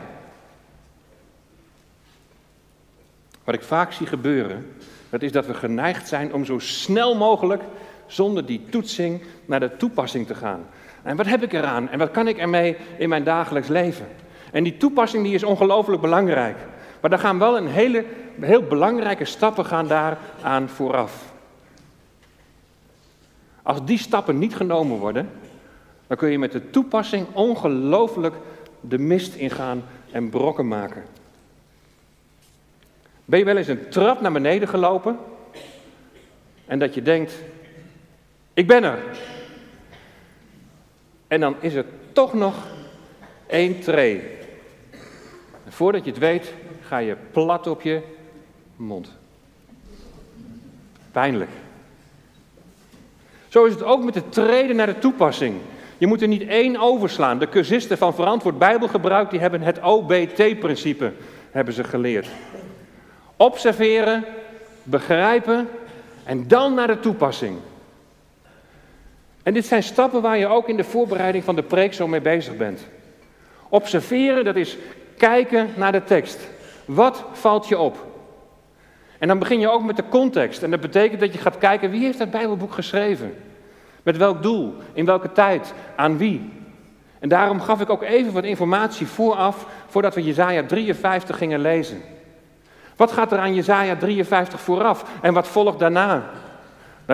Wat 3.43 3.55
ik 3.55 3.63
vaak 3.63 3.91
zie 3.91 4.07
gebeuren, 4.07 4.75
dat 5.09 5.21
is 5.21 5.31
dat 5.31 5.45
we 5.45 5.53
geneigd 5.53 6.07
zijn 6.07 6.33
om 6.33 6.45
zo 6.45 6.59
snel 6.59 7.15
mogelijk 7.15 7.63
zonder 8.11 8.45
die 8.45 8.61
toetsing 8.69 9.21
naar 9.45 9.59
de 9.59 9.77
toepassing 9.77 10.27
te 10.27 10.35
gaan. 10.35 10.65
En 11.03 11.15
wat 11.17 11.25
heb 11.25 11.43
ik 11.43 11.53
eraan 11.53 11.89
en 11.89 11.99
wat 11.99 12.11
kan 12.11 12.27
ik 12.27 12.37
ermee 12.37 12.77
in 12.97 13.09
mijn 13.09 13.23
dagelijks 13.23 13.67
leven? 13.67 14.07
En 14.51 14.63
die 14.63 14.77
toepassing 14.77 15.23
die 15.23 15.33
is 15.33 15.43
ongelooflijk 15.43 16.01
belangrijk. 16.01 16.57
Maar 17.01 17.09
daar 17.09 17.19
gaan 17.19 17.39
wel 17.39 17.57
een 17.57 17.67
hele, 17.67 18.05
heel 18.39 18.63
belangrijke 18.63 19.25
stappen 19.25 19.65
gaan 19.65 19.87
daar 19.87 20.17
aan 20.41 20.69
vooraf. 20.69 21.33
Als 23.61 23.85
die 23.85 23.97
stappen 23.97 24.39
niet 24.39 24.55
genomen 24.55 24.97
worden, 24.97 25.29
dan 26.07 26.17
kun 26.17 26.31
je 26.31 26.39
met 26.39 26.51
de 26.51 26.69
toepassing 26.69 27.25
ongelooflijk 27.33 28.35
de 28.81 28.97
mist 28.97 29.35
ingaan 29.35 29.83
en 30.11 30.29
brokken 30.29 30.67
maken. 30.67 31.03
Ben 33.25 33.39
je 33.39 33.45
wel 33.45 33.57
eens 33.57 33.67
een 33.67 33.89
trap 33.89 34.21
naar 34.21 34.31
beneden 34.31 34.67
gelopen 34.67 35.17
en 36.65 36.79
dat 36.79 36.93
je 36.93 37.01
denkt, 37.01 37.33
ik 38.61 38.67
ben 38.67 38.83
er. 38.83 38.99
En 41.27 41.39
dan 41.39 41.55
is 41.59 41.73
er 41.73 41.85
toch 42.11 42.33
nog 42.33 42.55
één 43.47 43.79
tree. 43.79 44.21
En 45.65 45.71
voordat 45.71 46.05
je 46.05 46.09
het 46.11 46.19
weet, 46.19 46.53
ga 46.81 46.97
je 46.97 47.15
plat 47.31 47.67
op 47.67 47.81
je 47.81 48.01
mond. 48.75 49.11
Pijnlijk. 51.11 51.49
Zo 53.47 53.65
is 53.65 53.73
het 53.73 53.83
ook 53.83 54.03
met 54.03 54.13
de 54.13 54.29
treden 54.29 54.75
naar 54.75 54.85
de 54.87 54.99
toepassing. 54.99 55.55
Je 55.97 56.07
moet 56.07 56.21
er 56.21 56.27
niet 56.27 56.47
één 56.47 56.77
overslaan. 56.77 57.39
De 57.39 57.49
cursisten 57.49 57.97
van 57.97 58.13
verantwoord 58.13 58.57
Bijbelgebruik 58.57 59.29
die 59.29 59.39
hebben 59.39 59.61
het 59.61 59.81
OBT-principe 59.81 61.13
hebben 61.51 61.73
ze 61.73 61.83
geleerd. 61.83 62.27
Observeren, 63.37 64.25
begrijpen 64.83 65.69
en 66.23 66.47
dan 66.47 66.73
naar 66.73 66.87
de 66.87 66.99
toepassing. 66.99 67.57
En 69.43 69.53
dit 69.53 69.65
zijn 69.65 69.83
stappen 69.83 70.21
waar 70.21 70.37
je 70.37 70.47
ook 70.47 70.69
in 70.69 70.77
de 70.77 70.83
voorbereiding 70.83 71.43
van 71.43 71.55
de 71.55 71.63
preek 71.63 71.93
zo 71.93 72.07
mee 72.07 72.21
bezig 72.21 72.57
bent. 72.57 72.87
Observeren, 73.69 74.45
dat 74.45 74.55
is 74.55 74.77
kijken 75.17 75.69
naar 75.75 75.91
de 75.91 76.03
tekst. 76.03 76.39
Wat 76.85 77.23
valt 77.31 77.67
je 77.67 77.77
op? 77.79 78.05
En 79.19 79.27
dan 79.27 79.39
begin 79.39 79.59
je 79.59 79.69
ook 79.69 79.83
met 79.83 79.95
de 79.95 80.09
context. 80.09 80.63
En 80.63 80.71
dat 80.71 80.81
betekent 80.81 81.19
dat 81.19 81.33
je 81.33 81.39
gaat 81.39 81.57
kijken 81.57 81.89
wie 81.89 82.03
heeft 82.03 82.19
het 82.19 82.31
Bijbelboek 82.31 82.73
geschreven? 82.73 83.33
Met 84.03 84.17
welk 84.17 84.43
doel? 84.43 84.75
In 84.93 85.05
welke 85.05 85.31
tijd? 85.31 85.73
Aan 85.95 86.17
wie? 86.17 86.49
En 87.19 87.29
daarom 87.29 87.61
gaf 87.61 87.81
ik 87.81 87.89
ook 87.89 88.03
even 88.03 88.33
wat 88.33 88.43
informatie 88.43 89.07
vooraf, 89.07 89.65
voordat 89.87 90.15
we 90.15 90.23
Jezaja 90.23 90.63
53 90.63 91.37
gingen 91.37 91.59
lezen. 91.59 92.01
Wat 92.95 93.11
gaat 93.11 93.31
er 93.31 93.37
aan 93.37 93.53
Jezaja 93.53 93.95
53 93.95 94.61
vooraf 94.61 95.05
en 95.21 95.33
wat 95.33 95.47
volgt 95.47 95.79
daarna? 95.79 96.29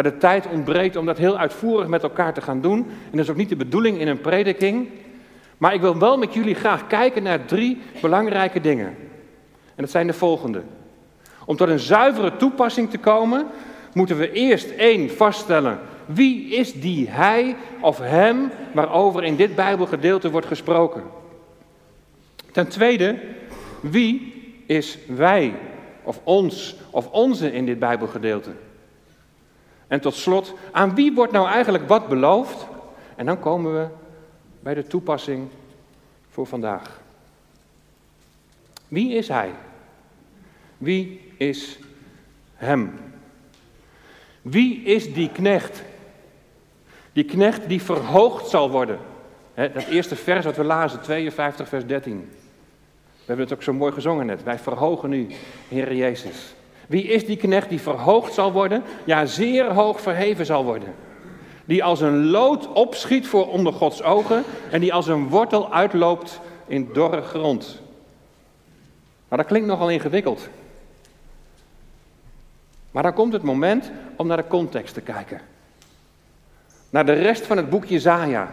De 0.03 0.17
tijd 0.17 0.47
ontbreekt 0.47 0.95
om 0.95 1.05
dat 1.05 1.17
heel 1.17 1.37
uitvoerig 1.37 1.87
met 1.87 2.03
elkaar 2.03 2.33
te 2.33 2.41
gaan 2.41 2.61
doen. 2.61 2.77
En 2.79 3.11
dat 3.11 3.19
is 3.19 3.29
ook 3.29 3.37
niet 3.37 3.49
de 3.49 3.55
bedoeling 3.55 3.99
in 3.99 4.07
een 4.07 4.21
prediking. 4.21 4.89
Maar 5.57 5.73
ik 5.73 5.81
wil 5.81 5.97
wel 5.97 6.17
met 6.17 6.33
jullie 6.33 6.55
graag 6.55 6.87
kijken 6.87 7.23
naar 7.23 7.45
drie 7.45 7.81
belangrijke 8.01 8.61
dingen. 8.61 8.87
En 9.75 9.83
dat 9.83 9.89
zijn 9.89 10.07
de 10.07 10.13
volgende. 10.13 10.61
Om 11.45 11.55
tot 11.55 11.69
een 11.69 11.79
zuivere 11.79 12.37
toepassing 12.37 12.89
te 12.89 12.97
komen, 12.97 13.47
moeten 13.93 14.17
we 14.17 14.31
eerst 14.31 14.69
één 14.69 15.09
vaststellen. 15.09 15.79
Wie 16.05 16.49
is 16.49 16.73
die 16.73 17.09
hij 17.09 17.55
of 17.81 17.97
hem 17.99 18.51
waarover 18.73 19.23
in 19.23 19.35
dit 19.35 19.55
Bijbelgedeelte 19.55 20.31
wordt 20.31 20.47
gesproken? 20.47 21.03
Ten 22.51 22.67
tweede, 22.67 23.19
wie 23.81 24.33
is 24.65 24.97
wij 25.07 25.53
of 26.03 26.19
ons 26.23 26.75
of 26.89 27.07
onze 27.11 27.51
in 27.51 27.65
dit 27.65 27.79
Bijbelgedeelte? 27.79 28.51
En 29.87 30.01
tot 30.01 30.15
slot, 30.15 30.53
aan 30.71 30.95
wie 30.95 31.13
wordt 31.13 31.31
nou 31.31 31.47
eigenlijk 31.47 31.87
wat 31.87 32.07
beloofd? 32.07 32.67
En 33.15 33.25
dan 33.25 33.39
komen 33.39 33.73
we 33.73 33.87
bij 34.59 34.73
de 34.73 34.87
toepassing 34.87 35.47
voor 36.29 36.47
vandaag. 36.47 37.01
Wie 38.87 39.13
is 39.13 39.27
hij? 39.27 39.51
Wie 40.77 41.31
is 41.37 41.79
hem? 42.55 42.99
Wie 44.41 44.81
is 44.81 45.13
die 45.13 45.29
knecht? 45.29 45.83
Die 47.13 47.23
knecht 47.23 47.67
die 47.67 47.81
verhoogd 47.81 48.49
zal 48.49 48.71
worden. 48.71 48.99
dat 49.53 49.85
eerste 49.89 50.15
vers 50.15 50.45
wat 50.45 50.55
we 50.55 50.63
lazen, 50.63 51.01
52 51.01 51.67
vers 51.67 51.85
13. 51.85 52.29
We 53.27 53.33
hebben 53.33 53.45
het 53.45 53.53
ook 53.53 53.63
zo 53.63 53.73
mooi 53.73 53.93
gezongen 53.93 54.25
net. 54.25 54.43
Wij 54.43 54.59
verhogen 54.59 55.13
u, 55.13 55.27
Heer 55.67 55.95
Jezus. 55.95 56.55
Wie 56.87 57.03
is 57.03 57.25
die 57.25 57.37
knecht 57.37 57.69
die 57.69 57.81
verhoogd 57.81 58.33
zal 58.33 58.51
worden? 58.51 58.83
Ja, 59.03 59.25
zeer 59.25 59.73
hoog 59.73 60.01
verheven 60.01 60.45
zal 60.45 60.63
worden. 60.63 60.93
Die 61.65 61.83
als 61.83 62.01
een 62.01 62.25
lood 62.25 62.71
opschiet 62.71 63.27
voor 63.27 63.51
onder 63.51 63.73
Gods 63.73 64.03
ogen 64.03 64.43
en 64.71 64.79
die 64.79 64.93
als 64.93 65.07
een 65.07 65.29
wortel 65.29 65.73
uitloopt 65.73 66.39
in 66.67 66.89
dorre 66.93 67.21
grond. 67.21 67.81
Maar 69.27 69.37
dat 69.37 69.47
klinkt 69.47 69.67
nogal 69.67 69.89
ingewikkeld. 69.89 70.49
Maar 72.91 73.03
dan 73.03 73.13
komt 73.13 73.33
het 73.33 73.43
moment 73.43 73.91
om 74.15 74.27
naar 74.27 74.37
de 74.37 74.47
context 74.47 74.93
te 74.93 75.01
kijken. 75.01 75.41
Naar 76.89 77.05
de 77.05 77.13
rest 77.13 77.45
van 77.45 77.57
het 77.57 77.69
boek 77.69 77.85
Jezaja. 77.85 78.51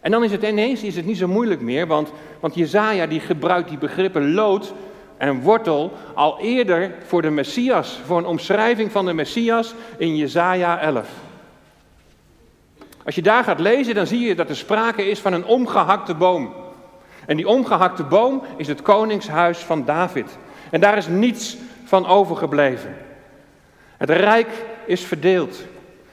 En 0.00 0.10
dan 0.10 0.24
is 0.24 0.32
het 0.32 0.42
ineens 0.42 0.82
is 0.82 0.96
het 0.96 1.06
niet 1.06 1.16
zo 1.16 1.28
moeilijk 1.28 1.60
meer, 1.60 1.86
want, 1.86 2.12
want 2.40 2.54
Jezaja 2.54 3.06
die 3.06 3.20
gebruikt 3.20 3.68
die 3.68 3.78
begrippen 3.78 4.34
lood 4.34 4.72
en 5.18 5.40
wortel 5.40 5.92
al 6.14 6.38
eerder 6.40 6.94
voor 7.06 7.22
de 7.22 7.30
Messias, 7.30 8.00
voor 8.06 8.18
een 8.18 8.26
omschrijving 8.26 8.92
van 8.92 9.06
de 9.06 9.12
Messias 9.12 9.74
in 9.96 10.16
Jezaja 10.16 10.80
11. 10.80 11.08
Als 13.04 13.14
je 13.14 13.22
daar 13.22 13.44
gaat 13.44 13.60
lezen, 13.60 13.94
dan 13.94 14.06
zie 14.06 14.20
je 14.20 14.34
dat 14.34 14.48
er 14.48 14.56
sprake 14.56 15.10
is 15.10 15.20
van 15.20 15.32
een 15.32 15.44
omgehakte 15.44 16.14
boom. 16.14 16.54
En 17.26 17.36
die 17.36 17.48
omgehakte 17.48 18.04
boom 18.04 18.42
is 18.56 18.68
het 18.68 18.82
koningshuis 18.82 19.58
van 19.58 19.84
David. 19.84 20.38
En 20.70 20.80
daar 20.80 20.96
is 20.96 21.06
niets 21.06 21.56
van 21.84 22.06
overgebleven. 22.06 22.96
Het 23.96 24.10
rijk 24.10 24.48
is 24.86 25.04
verdeeld. 25.04 25.58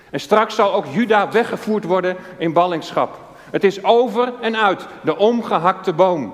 En 0.09 0.19
straks 0.19 0.55
zal 0.55 0.73
ook 0.73 0.85
Juda 0.85 1.31
weggevoerd 1.31 1.83
worden 1.83 2.17
in 2.37 2.53
ballingschap. 2.53 3.19
Het 3.49 3.63
is 3.63 3.83
over 3.83 4.33
en 4.41 4.57
uit, 4.57 4.87
de 5.01 5.17
omgehakte 5.17 5.93
boom. 5.93 6.33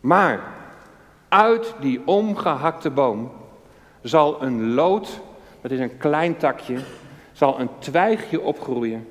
Maar 0.00 0.40
uit 1.32 1.74
die 1.80 2.00
omgehakte 2.04 2.90
boom 2.90 3.32
zal 4.02 4.42
een 4.42 4.74
lood, 4.74 5.20
dat 5.60 5.70
is 5.70 5.78
een 5.78 5.96
klein 5.96 6.36
takje, 6.36 6.78
zal 7.32 7.60
een 7.60 7.68
twijgje 7.78 8.40
opgroeien. 8.40 9.08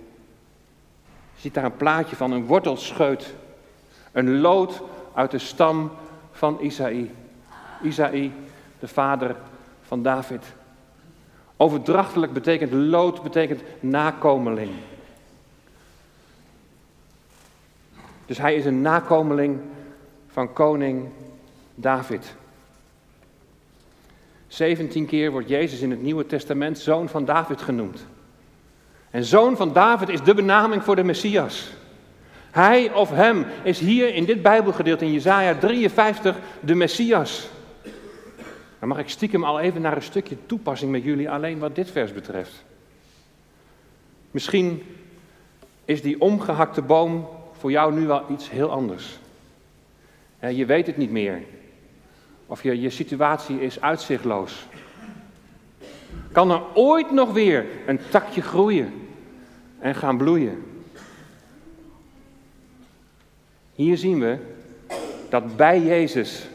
Je 1.34 1.42
ziet 1.42 1.54
daar 1.54 1.64
een 1.64 1.76
plaatje 1.76 2.16
van, 2.16 2.32
een 2.32 2.46
wortelscheut. 2.46 3.34
Een 4.12 4.40
lood 4.40 4.82
uit 5.14 5.32
de 5.32 5.38
stam 5.38 5.92
van 6.32 6.58
Isaïe. 6.60 7.12
Isaïe, 7.84 8.32
de 8.80 8.88
vader 8.88 9.36
van 9.82 10.04
David. 10.04 10.46
Overdrachtelijk 11.58 12.34
betekent 12.34 12.72
lood, 12.72 13.24
betekent 13.24 13.62
nakomeling. 13.80 14.72
Dus 18.26 18.38
hij 18.38 18.56
is 18.56 18.66
een 18.66 18.82
nakomeling 18.82 19.60
van 20.28 20.54
koning 20.54 21.10
David. 21.82 22.36
17 24.48 25.06
keer 25.06 25.32
wordt 25.32 25.50
Jezus 25.50 25.82
in 25.82 25.90
het 25.90 26.02
Nieuwe 26.02 26.26
Testament 26.26 26.80
zoon 26.80 27.10
van 27.10 27.26
David 27.26 27.62
genoemd. 27.62 28.06
En 29.10 29.24
zoon 29.24 29.58
van 29.58 29.74
David 29.74 30.10
is 30.10 30.22
de 30.22 30.34
benaming 30.34 30.84
voor 30.84 30.96
de 30.96 31.04
Messias. 31.04 31.72
Hij 32.52 32.94
of 32.94 33.10
hem 33.10 33.46
is 33.64 33.80
hier 33.80 34.14
in 34.14 34.26
dit 34.26 34.42
Bijbelgedeelte 34.42 35.06
in 35.06 35.12
Jesaja 35.12 35.56
53 35.56 36.38
de 36.60 36.76
Messias. 36.76 37.50
Dan 38.80 38.90
mag 38.90 38.98
ik 38.98 39.10
stiekem 39.10 39.44
al 39.44 39.60
even 39.60 39.82
naar 39.82 39.96
een 39.96 40.02
stukje 40.02 40.38
toepassing 40.46 40.92
met 40.92 41.04
jullie 41.04 41.30
alleen 41.30 41.60
wat 41.60 41.76
dit 41.76 41.92
vers 41.92 42.14
betreft. 42.14 42.64
Misschien 44.32 44.84
is 45.86 46.02
die 46.02 46.22
omgehakte 46.22 46.82
boom 46.82 47.28
voor 47.58 47.72
jou 47.72 47.94
nu 47.94 48.08
wel 48.08 48.24
iets 48.30 48.50
heel 48.50 48.72
anders. 48.72 49.20
Je 50.40 50.66
weet 50.66 50.88
het 50.88 50.98
niet 50.98 51.12
meer. 51.12 51.44
Of 52.52 52.64
je, 52.64 52.82
je 52.82 52.90
situatie 52.90 53.62
is 53.62 53.82
uitzichtloos. 53.82 54.66
Kan 56.32 56.52
er 56.52 56.62
ooit 56.74 57.12
nog 57.12 57.32
weer 57.32 57.66
een 57.86 58.00
takje 58.10 58.42
groeien 58.42 59.08
en 59.80 59.96
gaan 59.96 60.18
bloeien? 60.18 60.64
Hier 63.74 63.98
zien 63.98 64.20
we 64.20 64.38
dat 65.30 65.56
bij 65.56 65.82
Jezus 65.82 66.48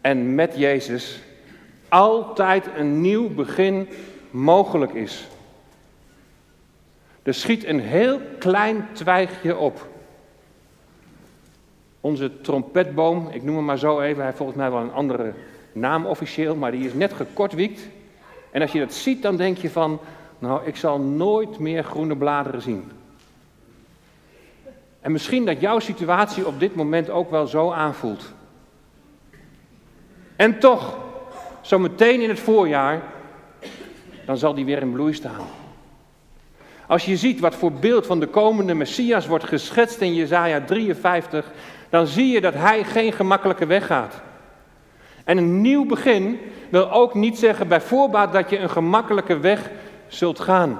en 0.00 0.34
met 0.34 0.56
Jezus 0.56 1.20
altijd 1.88 2.66
een 2.76 3.00
nieuw 3.00 3.28
begin 3.28 3.88
mogelijk 4.30 4.92
is. 4.92 5.28
Er 7.22 7.34
schiet 7.34 7.64
een 7.64 7.80
heel 7.80 8.20
klein 8.38 8.88
twijgje 8.92 9.56
op. 9.56 9.88
Onze 12.06 12.40
trompetboom, 12.40 13.28
ik 13.30 13.42
noem 13.42 13.56
hem 13.56 13.64
maar 13.64 13.78
zo 13.78 14.00
even, 14.00 14.16
hij 14.16 14.24
heeft 14.24 14.36
volgens 14.36 14.58
mij 14.58 14.70
wel 14.70 14.80
een 14.80 14.92
andere 14.92 15.32
naam 15.72 16.06
officieel, 16.06 16.56
maar 16.56 16.70
die 16.70 16.86
is 16.86 16.94
net 16.94 17.12
gekortwiekt. 17.12 17.88
En 18.50 18.62
als 18.62 18.72
je 18.72 18.78
dat 18.78 18.94
ziet, 18.94 19.22
dan 19.22 19.36
denk 19.36 19.58
je 19.58 19.70
van, 19.70 20.00
nou, 20.38 20.66
ik 20.66 20.76
zal 20.76 20.98
nooit 21.00 21.58
meer 21.58 21.84
groene 21.84 22.16
bladeren 22.16 22.62
zien. 22.62 22.90
En 25.00 25.12
misschien 25.12 25.44
dat 25.44 25.60
jouw 25.60 25.78
situatie 25.78 26.46
op 26.46 26.60
dit 26.60 26.74
moment 26.74 27.10
ook 27.10 27.30
wel 27.30 27.46
zo 27.46 27.70
aanvoelt. 27.70 28.32
En 30.36 30.58
toch, 30.58 30.98
zo 31.60 31.78
meteen 31.78 32.20
in 32.20 32.28
het 32.28 32.40
voorjaar, 32.40 33.02
dan 34.24 34.36
zal 34.38 34.54
die 34.54 34.64
weer 34.64 34.80
in 34.80 34.92
bloei 34.92 35.14
staan. 35.14 35.46
Als 36.86 37.04
je 37.04 37.16
ziet 37.16 37.40
wat 37.40 37.54
voor 37.54 37.72
beeld 37.72 38.06
van 38.06 38.20
de 38.20 38.26
komende 38.26 38.74
Messias 38.74 39.26
wordt 39.26 39.44
geschetst 39.44 40.00
in 40.00 40.14
Jesaja 40.14 40.60
53, 40.60 41.52
dan 41.90 42.06
zie 42.06 42.32
je 42.32 42.40
dat 42.40 42.54
hij 42.54 42.84
geen 42.84 43.12
gemakkelijke 43.12 43.66
weg 43.66 43.86
gaat. 43.86 44.20
En 45.24 45.38
een 45.38 45.60
nieuw 45.60 45.86
begin 45.86 46.38
wil 46.68 46.90
ook 46.90 47.14
niet 47.14 47.38
zeggen 47.38 47.68
bij 47.68 47.80
voorbaat 47.80 48.32
dat 48.32 48.50
je 48.50 48.58
een 48.58 48.70
gemakkelijke 48.70 49.38
weg 49.38 49.70
zult 50.06 50.40
gaan. 50.40 50.78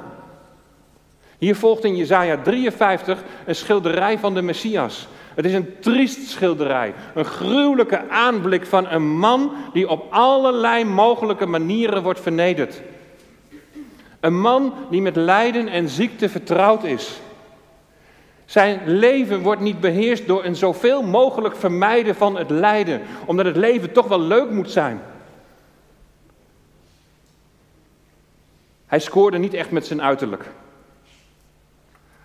Hier 1.39 1.57
volgt 1.57 1.85
in 1.85 1.97
Jesaja 1.97 2.37
53 2.43 3.23
een 3.47 3.55
schilderij 3.55 4.19
van 4.19 4.35
de 4.35 4.43
Messias. 4.43 5.09
Het 5.35 5.45
is 5.45 5.53
een 5.53 5.75
triest 5.81 6.29
schilderij, 6.29 6.95
een 7.15 7.25
gruwelijke 7.25 8.09
aanblik 8.09 8.67
van 8.67 8.87
een 8.91 9.09
man 9.09 9.53
die 9.73 9.89
op 9.89 10.07
allerlei 10.11 10.85
mogelijke 10.85 11.47
manieren 11.47 12.03
wordt 12.03 12.21
vernederd. 12.21 12.83
Een 14.21 14.41
man 14.41 14.75
die 14.91 15.03
met 15.03 15.17
lijden 15.17 15.69
en 15.69 15.89
ziekte 15.89 16.29
vertrouwd 16.29 16.85
is. 16.85 17.21
Zijn 18.47 18.81
leven 18.85 19.43
wordt 19.43 19.61
niet 19.61 19.81
beheerst 19.81 20.27
door 20.27 20.45
een 20.45 20.57
zoveel 20.57 21.03
mogelijk 21.03 21.57
vermijden 21.57 22.15
van 22.15 22.37
het 22.37 22.51
lijden, 22.51 23.03
omdat 23.25 23.47
het 23.47 23.57
leven 23.57 23.93
toch 23.93 24.09
wel 24.09 24.21
leuk 24.21 24.51
moet 24.51 24.71
zijn. 24.71 25.01
Hij 28.87 28.99
scoorde 28.99 29.39
niet 29.39 29.55
echt 29.55 29.71
met 29.71 29.87
zijn 29.87 30.03
uiterlijk. 30.03 30.45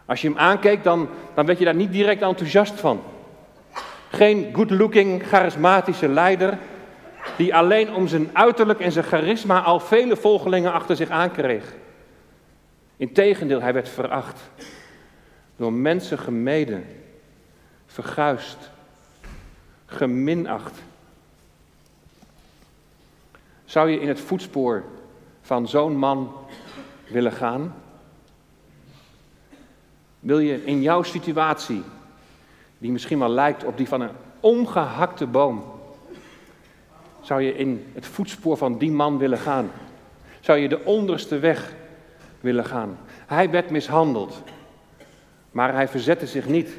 Als 0.05 0.21
je 0.21 0.27
hem 0.27 0.37
aankeek, 0.37 0.83
dan, 0.83 1.09
dan 1.33 1.45
werd 1.45 1.59
je 1.59 1.65
daar 1.65 1.75
niet 1.75 1.91
direct 1.91 2.21
enthousiast 2.21 2.79
van. 2.79 3.01
Geen 4.09 4.49
good-looking, 4.53 5.23
charismatische 5.27 6.07
leider, 6.07 6.57
die 7.37 7.55
alleen 7.55 7.93
om 7.93 8.07
zijn 8.07 8.29
uiterlijk 8.33 8.79
en 8.79 8.91
zijn 8.91 9.05
charisma 9.05 9.61
al 9.61 9.79
vele 9.79 10.15
volgelingen 10.15 10.73
achter 10.73 10.95
zich 10.95 11.09
aankreeg. 11.09 11.73
Integendeel, 12.97 13.61
hij 13.61 13.73
werd 13.73 13.89
veracht. 13.89 14.39
Door 15.61 15.73
mensen 15.73 16.19
gemeden, 16.19 16.85
verguist, 17.85 18.69
geminacht. 19.85 20.79
Zou 23.65 23.89
je 23.89 23.99
in 23.99 24.07
het 24.07 24.19
voetspoor 24.19 24.83
van 25.41 25.67
zo'n 25.67 25.97
man 25.97 26.33
willen 27.07 27.31
gaan? 27.31 27.75
Wil 30.19 30.39
je 30.39 30.65
in 30.65 30.81
jouw 30.81 31.03
situatie, 31.03 31.83
die 32.77 32.91
misschien 32.91 33.19
wel 33.19 33.29
lijkt 33.29 33.63
op 33.63 33.77
die 33.77 33.87
van 33.87 34.01
een 34.01 34.15
omgehakte 34.39 35.25
boom, 35.25 35.63
Zou 37.21 37.41
je 37.41 37.55
in 37.55 37.85
het 37.93 38.05
voetspoor 38.05 38.57
van 38.57 38.77
die 38.77 38.91
man 38.91 39.17
willen 39.17 39.39
gaan? 39.39 39.71
Zou 40.39 40.59
je 40.59 40.69
de 40.69 40.85
onderste 40.85 41.39
weg 41.39 41.73
willen 42.39 42.65
gaan? 42.65 42.97
Hij 43.25 43.49
werd 43.49 43.69
mishandeld, 43.69 44.43
maar 45.51 45.73
hij 45.73 45.87
verzette 45.87 46.27
zich 46.27 46.47
niet. 46.47 46.69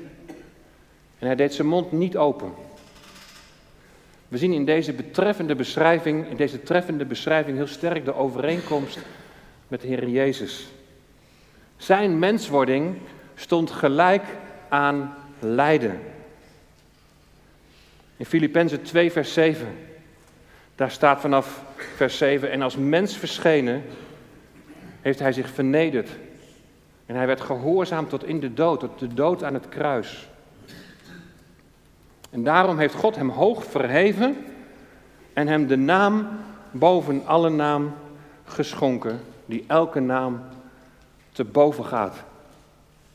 En 1.18 1.26
hij 1.26 1.36
deed 1.36 1.54
zijn 1.54 1.68
mond 1.68 1.92
niet 1.92 2.16
open. 2.16 2.52
We 4.28 4.38
zien 4.38 4.52
in 4.52 4.64
deze 4.64 4.92
betreffende 4.92 5.54
beschrijving, 5.54 6.28
in 6.28 6.36
deze 6.36 6.62
treffende 6.62 7.04
beschrijving 7.04 7.56
heel 7.56 7.66
sterk 7.66 8.04
de 8.04 8.14
overeenkomst 8.14 8.98
met 9.68 9.80
de 9.80 9.86
Heer 9.86 10.08
Jezus. 10.08 10.68
Zijn 11.76 12.18
menswording 12.18 12.96
stond 13.34 13.70
gelijk 13.70 14.24
aan 14.68 15.14
lijden. 15.38 16.00
In 18.16 18.26
Filippenzen 18.26 18.82
2, 18.82 19.12
vers 19.12 19.32
7, 19.32 19.66
daar 20.74 20.90
staat 20.90 21.20
vanaf 21.20 21.64
vers 21.96 22.16
7, 22.16 22.50
en 22.50 22.62
als 22.62 22.76
mens 22.76 23.16
verschenen, 23.16 23.82
heeft 25.00 25.18
hij 25.18 25.32
zich 25.32 25.50
vernederd. 25.50 26.08
En 27.12 27.18
hij 27.18 27.26
werd 27.26 27.40
gehoorzaam 27.40 28.08
tot 28.08 28.24
in 28.24 28.40
de 28.40 28.54
dood, 28.54 28.80
tot 28.80 28.98
de 28.98 29.14
dood 29.14 29.44
aan 29.44 29.54
het 29.54 29.68
kruis. 29.68 30.28
En 32.30 32.44
daarom 32.44 32.78
heeft 32.78 32.94
God 32.94 33.16
hem 33.16 33.30
hoog 33.30 33.64
verheven 33.64 34.36
en 35.32 35.48
hem 35.48 35.66
de 35.66 35.76
naam 35.76 36.28
boven 36.70 37.26
alle 37.26 37.50
naam 37.50 37.94
geschonken, 38.44 39.20
die 39.46 39.64
elke 39.66 40.00
naam 40.00 40.40
te 41.32 41.44
boven 41.44 41.84
gaat. 41.84 42.16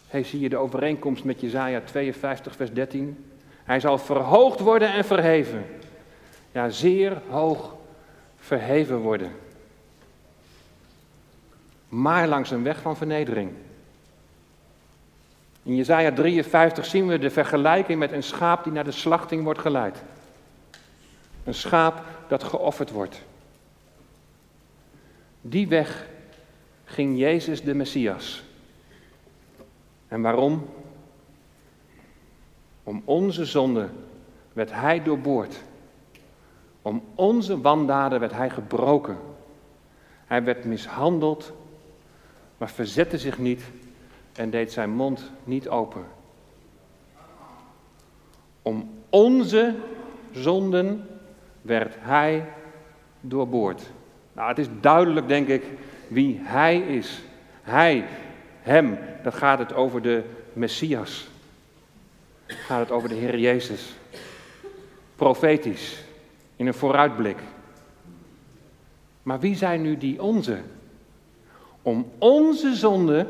Hey, 0.08 0.24
zie 0.24 0.40
je 0.40 0.50
de 0.50 0.58
overeenkomst 0.58 1.24
met 1.24 1.42
Jezaja 1.42 1.82
52, 1.82 2.56
vers 2.56 2.74
13? 2.74 3.26
Hij 3.64 3.80
zal 3.80 3.98
verhoogd 3.98 4.60
worden 4.60 4.94
en 4.94 5.06
verheven. 5.06 5.66
Ja, 6.52 6.70
zeer 6.70 7.22
hoog 7.30 7.76
verheven 8.38 8.98
worden. 8.98 9.32
Maar 11.90 12.28
langs 12.28 12.52
een 12.52 12.64
weg 12.64 12.82
van 12.82 12.98
vernedering. 12.98 13.52
In 15.68 15.76
Jezaja 15.76 16.12
53 16.12 16.86
zien 16.86 17.08
we 17.08 17.18
de 17.18 17.30
vergelijking 17.30 18.00
met 18.00 18.12
een 18.12 18.24
schaap 18.24 18.64
die 18.64 18.74
naar 18.74 18.84
de 18.84 18.92
slachting 18.92 19.44
wordt 19.44 19.60
geleid. 19.60 20.04
Een 21.44 21.54
schaap 21.54 22.02
dat 22.28 22.44
geofferd 22.44 22.92
wordt. 22.92 23.22
Die 25.42 25.68
weg 25.68 26.08
ging 26.86 27.18
Jezus 27.18 27.62
de 27.62 27.74
Messias. 27.74 28.44
En 30.08 30.22
waarom? 30.22 30.70
Om 32.84 33.02
onze 33.06 33.46
zonde 33.46 33.90
werd 34.54 34.72
hij 34.72 35.04
doorboord. 35.04 35.56
Om 36.82 37.04
onze 37.16 37.62
wandaden 37.62 38.20
werd 38.20 38.34
hij 38.34 38.50
gebroken. 38.50 39.18
Hij 40.26 40.44
werd 40.44 40.66
mishandeld, 40.66 41.54
maar 42.58 42.70
verzette 42.70 43.18
zich 43.18 43.38
niet 43.38 43.64
en 44.38 44.50
deed 44.50 44.72
zijn 44.72 44.90
mond 44.90 45.32
niet 45.44 45.70
open. 45.70 46.06
Om 48.62 48.90
onze 49.10 49.76
zonden 50.32 51.08
werd 51.62 51.96
hij 52.00 52.46
doorboord. 53.22 53.82
Nou, 54.34 54.50
het 54.50 54.58
is 54.58 54.68
duidelijk, 54.82 55.28
denk 55.28 55.48
ik, 55.48 55.64
wie 56.08 56.40
hij 56.44 56.78
is. 56.80 57.22
Hij, 57.62 58.06
hem, 58.62 58.98
dan 59.24 59.34
gaat 59.34 59.60
het 59.60 59.74
over 59.74 60.02
de 60.02 60.24
Messias. 60.54 61.28
Gaat 62.46 62.80
het 62.80 62.92
over 62.92 63.10
de 63.10 63.16
Heer 63.16 63.40
Jezus. 63.40 63.96
Profetisch, 65.16 66.04
in 66.56 66.68
een 66.68 66.74
vooruitblik. 66.74 67.38
Maar 69.24 69.40
wie 69.40 69.56
zijn 69.56 69.82
nu 69.82 69.98
die 69.98 70.22
onze? 70.22 70.60
Om 71.82 72.12
onze 72.18 72.76
zonde 72.76 73.28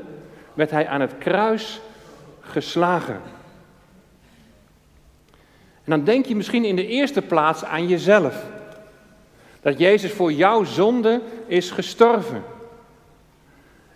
werd 0.57 0.71
hij 0.71 0.87
aan 0.87 1.01
het 1.01 1.17
kruis 1.17 1.79
geslagen. 2.41 3.21
En 5.83 5.91
dan 5.91 6.03
denk 6.03 6.25
je 6.25 6.35
misschien 6.35 6.65
in 6.65 6.75
de 6.75 6.87
eerste 6.87 7.21
plaats 7.21 7.63
aan 7.63 7.87
jezelf. 7.87 8.43
Dat 9.61 9.79
Jezus 9.79 10.11
voor 10.11 10.31
jouw 10.31 10.63
zonde 10.63 11.21
is 11.47 11.71
gestorven. 11.71 12.43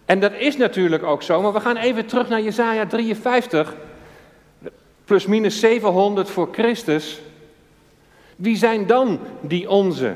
En 0.06 0.19
dat 0.19 0.32
is 0.34 0.58
natuurlijk 0.58 1.04
ook 1.04 1.24
zo, 1.24 1.41
maar 1.41 1.54
we 1.54 1.60
gaan 1.60 1.78
even 1.78 2.06
terug 2.06 2.30
naar 2.30 2.41
Jesaja 2.41 2.86
53, 2.86 3.76
plus 5.06 5.26
minus 5.26 5.60
700 5.60 6.30
voor 6.30 6.50
Christus. 6.52 7.21
Wie 8.36 8.56
zijn 8.56 8.88
dan 8.88 9.19
die 9.41 9.69
onze? 9.69 10.15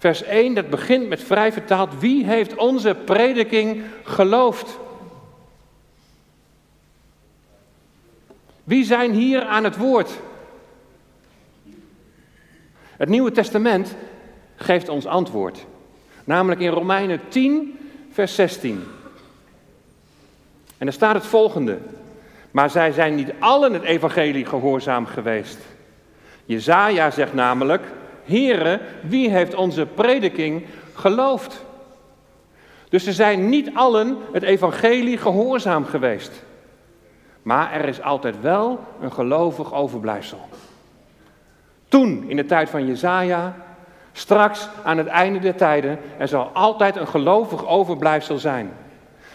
Vers 0.00 0.22
1, 0.22 0.54
dat 0.54 0.70
begint 0.70 1.08
met 1.08 1.22
vrij 1.22 1.52
vertaald, 1.52 1.98
wie 1.98 2.24
heeft 2.26 2.56
onze 2.56 2.94
prediking 3.04 3.82
geloofd? 4.02 4.78
Wie 8.64 8.84
zijn 8.84 9.12
hier 9.12 9.44
aan 9.44 9.64
het 9.64 9.76
woord? 9.76 10.10
Het 12.96 13.08
Nieuwe 13.08 13.32
Testament 13.32 13.94
geeft 14.56 14.88
ons 14.88 15.06
antwoord. 15.06 15.66
Namelijk 16.24 16.60
in 16.60 16.70
Romeinen 16.70 17.20
10, 17.28 17.78
vers 18.12 18.34
16. 18.34 18.84
En 20.78 20.86
er 20.86 20.92
staat 20.92 21.14
het 21.14 21.26
volgende. 21.26 21.78
Maar 22.50 22.70
zij 22.70 22.92
zijn 22.92 23.14
niet 23.14 23.32
allen 23.38 23.72
het 23.72 23.82
evangelie 23.82 24.46
gehoorzaam 24.46 25.06
geweest. 25.06 25.58
Jezaja 26.44 27.10
zegt 27.10 27.34
namelijk, 27.34 27.82
Here, 28.30 28.80
wie 29.02 29.30
heeft 29.30 29.54
onze 29.54 29.86
prediking 29.86 30.64
geloofd? 30.94 31.64
Dus 32.88 33.04
ze 33.04 33.12
zijn 33.12 33.48
niet 33.48 33.70
allen 33.74 34.16
het 34.32 34.42
evangelie 34.42 35.18
gehoorzaam 35.18 35.84
geweest. 35.84 36.44
Maar 37.42 37.72
er 37.72 37.84
is 37.84 38.02
altijd 38.02 38.40
wel 38.40 38.80
een 39.00 39.12
gelovig 39.12 39.74
overblijfsel. 39.74 40.48
Toen, 41.88 42.24
in 42.28 42.36
de 42.36 42.44
tijd 42.44 42.70
van 42.70 42.86
Jezaja, 42.86 43.56
straks 44.12 44.68
aan 44.82 44.98
het 44.98 45.06
einde 45.06 45.38
der 45.38 45.54
tijden, 45.54 45.98
er 46.18 46.28
zal 46.28 46.50
altijd 46.52 46.96
een 46.96 47.08
gelovig 47.08 47.66
overblijfsel 47.66 48.38
zijn. 48.38 48.72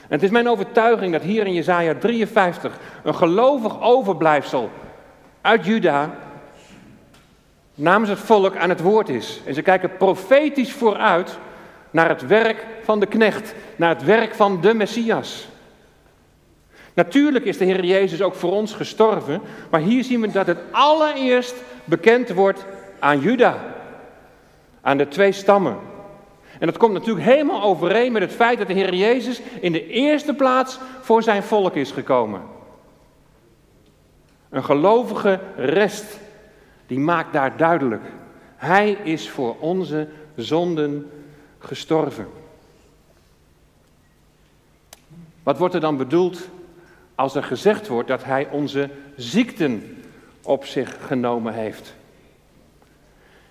En 0.01 0.11
het 0.11 0.23
is 0.23 0.29
mijn 0.29 0.49
overtuiging 0.49 1.11
dat 1.11 1.21
hier 1.21 1.45
in 1.45 1.53
Jezaja 1.53 1.95
53 1.95 2.77
een 3.03 3.15
gelovig 3.15 3.81
overblijfsel 3.81 4.69
uit 5.41 5.65
Juda 5.65 6.15
namens 7.75 8.09
het 8.09 8.19
volk 8.19 8.55
aan 8.55 8.69
het 8.69 8.81
woord 8.81 9.09
is. 9.09 9.41
En 9.45 9.53
ze 9.53 9.61
kijken 9.61 9.97
profetisch 9.97 10.73
vooruit 10.73 11.37
naar 11.91 12.09
het 12.09 12.27
werk 12.27 12.65
van 12.83 12.99
de 12.99 13.05
knecht, 13.05 13.53
naar 13.75 13.89
het 13.89 14.03
werk 14.03 14.35
van 14.35 14.61
de 14.61 14.73
Messias. 14.73 15.47
Natuurlijk 16.93 17.45
is 17.45 17.57
de 17.57 17.65
Heer 17.65 17.85
Jezus 17.85 18.21
ook 18.21 18.35
voor 18.35 18.51
ons 18.51 18.73
gestorven, 18.73 19.41
maar 19.69 19.81
hier 19.81 20.03
zien 20.03 20.21
we 20.21 20.31
dat 20.31 20.47
het 20.47 20.59
allereerst 20.71 21.55
bekend 21.85 22.29
wordt 22.29 22.65
aan 22.99 23.19
Juda, 23.19 23.57
aan 24.81 24.97
de 24.97 25.07
twee 25.07 25.31
stammen. 25.31 25.77
En 26.59 26.67
dat 26.67 26.77
komt 26.77 26.93
natuurlijk 26.93 27.25
helemaal 27.25 27.61
overeen 27.61 28.11
met 28.11 28.21
het 28.21 28.31
feit 28.31 28.57
dat 28.57 28.67
de 28.67 28.73
Heer 28.73 28.93
Jezus 28.93 29.41
in 29.59 29.71
de 29.71 29.87
eerste 29.87 30.33
plaats 30.33 30.79
voor 31.01 31.23
zijn 31.23 31.43
volk 31.43 31.75
is 31.75 31.91
gekomen. 31.91 32.41
Een 34.49 34.63
gelovige 34.63 35.39
rest 35.55 36.19
die 36.87 36.99
maakt 36.99 37.33
daar 37.33 37.57
duidelijk. 37.57 38.03
Hij 38.55 38.91
is 38.91 39.29
voor 39.29 39.55
onze 39.59 40.07
zonden 40.35 41.11
gestorven. 41.57 42.27
Wat 45.43 45.57
wordt 45.57 45.73
er 45.73 45.79
dan 45.79 45.97
bedoeld 45.97 46.49
als 47.15 47.35
er 47.35 47.43
gezegd 47.43 47.87
wordt 47.87 48.07
dat 48.07 48.23
hij 48.23 48.47
onze 48.51 48.89
ziekten 49.15 50.03
op 50.43 50.65
zich 50.65 50.97
genomen 51.07 51.53
heeft? 51.53 51.95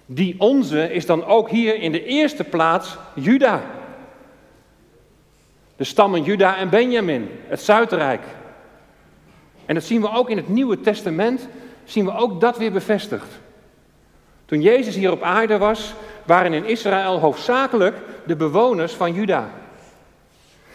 Die 0.06 0.34
onze 0.38 0.92
is 0.92 1.06
dan 1.06 1.24
ook 1.24 1.50
hier 1.50 1.74
in 1.74 1.92
de 1.92 2.04
eerste 2.04 2.44
plaats 2.44 2.96
Juda. 3.14 3.62
De 5.76 5.84
stammen 5.84 6.22
Juda 6.22 6.56
en 6.56 6.68
Benjamin, 6.68 7.28
het 7.46 7.60
Zuidrijk. 7.60 8.22
En 9.66 9.74
dat 9.74 9.84
zien 9.84 10.00
we 10.00 10.10
ook 10.10 10.30
in 10.30 10.36
het 10.36 10.48
Nieuwe 10.48 10.80
Testament 10.80 11.48
zien 11.84 12.04
we 12.04 12.16
ook 12.16 12.40
dat 12.40 12.58
weer 12.58 12.72
bevestigd. 12.72 13.28
Toen 14.44 14.60
Jezus 14.60 14.94
hier 14.94 15.12
op 15.12 15.22
aarde 15.22 15.58
was, 15.58 15.94
waren 16.24 16.52
in 16.52 16.64
Israël 16.64 17.18
hoofdzakelijk 17.18 17.96
de 18.26 18.36
bewoners 18.36 18.92
van 18.92 19.14
Juda. 19.14 19.50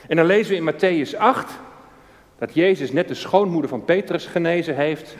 En 0.08 0.16
dan 0.16 0.26
lezen 0.26 0.52
we 0.52 0.58
in 0.58 0.74
Matthäus 0.74 1.18
8 1.18 1.60
dat 2.38 2.54
Jezus 2.54 2.92
net 2.92 3.08
de 3.08 3.14
schoonmoeder 3.14 3.70
van 3.70 3.86
Petrus 3.86 4.26
genezen 4.26 4.76
heeft. 4.76 5.16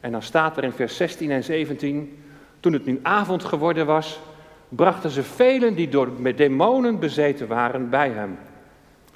En 0.00 0.12
dan 0.12 0.22
staat 0.22 0.56
er 0.56 0.64
in 0.64 0.72
vers 0.72 0.96
16 0.96 1.30
en 1.30 1.44
17, 1.44 2.22
toen 2.60 2.72
het 2.72 2.84
nu 2.84 3.00
avond 3.02 3.44
geworden 3.44 3.86
was, 3.86 4.20
brachten 4.68 5.10
ze 5.10 5.22
velen 5.22 5.74
die 5.74 5.88
door 5.88 6.34
demonen 6.36 6.98
bezeten 6.98 7.48
waren 7.48 7.90
bij 7.90 8.10
hem. 8.10 8.38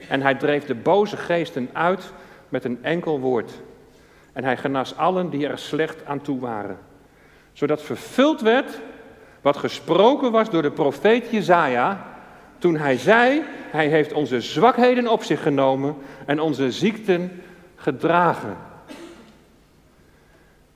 En 0.09 0.23
hij 0.23 0.35
dreef 0.35 0.65
de 0.65 0.75
boze 0.75 1.17
geesten 1.17 1.69
uit 1.73 2.13
met 2.49 2.65
een 2.65 2.79
enkel 2.83 3.21
woord. 3.21 3.61
En 4.33 4.45
hij 4.45 4.57
genas 4.57 4.97
allen 4.97 5.31
die 5.31 5.47
er 5.47 5.59
slecht 5.59 6.05
aan 6.05 6.21
toe 6.21 6.41
waren. 6.41 6.79
Zodat 7.53 7.83
vervuld 7.83 8.41
werd 8.41 8.81
wat 9.41 9.57
gesproken 9.57 10.33
was 10.33 10.51
door 10.51 10.63
de 10.63 10.71
profeet 10.71 11.31
Jezaja 11.31 12.07
toen 12.59 12.77
hij 12.77 12.97
zei, 12.97 13.43
hij 13.71 13.89
heeft 13.89 14.13
onze 14.13 14.41
zwakheden 14.41 15.09
op 15.09 15.23
zich 15.23 15.43
genomen 15.43 15.97
en 16.27 16.41
onze 16.41 16.71
ziekten 16.73 17.43
gedragen. 17.77 18.57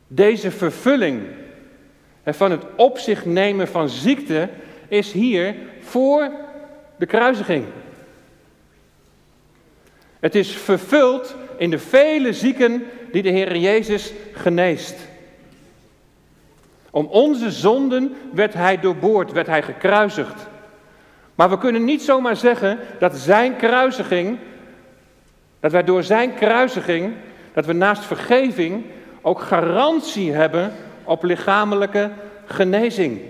Deze 0.06 0.50
vervulling 0.50 1.22
van 2.24 2.50
het 2.50 2.64
op 2.76 2.98
zich 2.98 3.24
nemen 3.24 3.68
van 3.68 3.88
ziekte 3.88 4.48
is 4.88 5.12
hier 5.12 5.54
voor 5.80 6.30
de 6.96 7.06
kruisiging. 7.06 7.64
Het 10.20 10.34
is 10.34 10.56
vervuld 10.56 11.36
in 11.58 11.70
de 11.70 11.78
vele 11.78 12.32
zieken 12.32 12.86
die 13.14 13.22
de 13.22 13.28
Heer 13.28 13.56
Jezus 13.56 14.12
geneest. 14.32 14.96
Om 16.90 17.06
onze 17.06 17.50
zonden 17.50 18.16
werd 18.32 18.54
hij 18.54 18.80
doorboord, 18.80 19.32
werd 19.32 19.46
hij 19.46 19.62
gekruisigd. 19.62 20.46
Maar 21.34 21.50
we 21.50 21.58
kunnen 21.58 21.84
niet 21.84 22.02
zomaar 22.02 22.36
zeggen 22.36 22.78
dat 22.98 23.16
zijn 23.16 23.56
kruisiging, 23.56 24.38
dat 25.60 25.72
wij 25.72 25.84
door 25.84 26.02
zijn 26.02 26.34
kruisiging, 26.34 27.12
dat 27.52 27.66
we 27.66 27.72
naast 27.72 28.04
vergeving 28.04 28.84
ook 29.22 29.40
garantie 29.40 30.32
hebben 30.32 30.72
op 31.04 31.22
lichamelijke 31.22 32.10
genezing. 32.44 33.20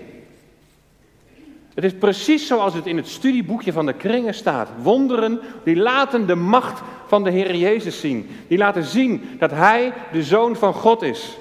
Het 1.75 1.83
is 1.83 1.93
precies 1.93 2.47
zoals 2.47 2.73
het 2.73 2.85
in 2.85 2.97
het 2.97 3.07
studieboekje 3.07 3.71
van 3.71 3.85
de 3.85 3.93
kringen 3.93 4.33
staat. 4.33 4.69
Wonderen 4.81 5.39
die 5.63 5.75
laten 5.75 6.27
de 6.27 6.35
macht 6.35 6.81
van 7.07 7.23
de 7.23 7.29
Heer 7.29 7.55
Jezus 7.55 7.99
zien. 7.99 8.29
Die 8.47 8.57
laten 8.57 8.83
zien 8.83 9.29
dat 9.39 9.51
Hij 9.51 9.93
de 10.11 10.23
Zoon 10.23 10.55
van 10.55 10.73
God 10.73 11.01
is. 11.01 11.37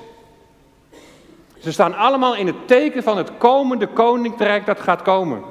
Ze 1.59 1.73
staan 1.73 1.97
allemaal 1.97 2.37
in 2.37 2.47
het 2.47 2.67
teken 2.69 3.03
van 3.03 3.17
het 3.17 3.31
komende 3.39 3.87
koninkrijk 3.87 4.67
dat 4.67 4.81
gaat 4.81 5.03
komen. 5.03 5.43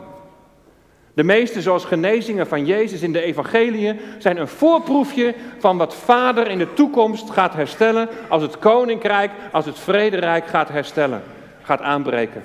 De 1.13 1.23
meeste, 1.23 1.61
zoals 1.61 1.85
genezingen 1.85 2.47
van 2.47 2.65
Jezus 2.65 3.01
in 3.01 3.13
de 3.13 3.21
evangeliën, 3.21 3.99
zijn 4.17 4.37
een 4.37 4.47
voorproefje 4.47 5.35
van 5.59 5.77
wat 5.77 5.95
Vader 5.95 6.49
in 6.49 6.57
de 6.57 6.73
toekomst 6.73 7.29
gaat 7.29 7.53
herstellen 7.53 8.09
als 8.29 8.41
het 8.41 8.59
koninkrijk, 8.59 9.31
als 9.51 9.65
het 9.65 9.79
vrederijk 9.79 10.47
gaat 10.47 10.69
herstellen, 10.69 11.23
gaat 11.61 11.81
aanbreken. 11.81 12.43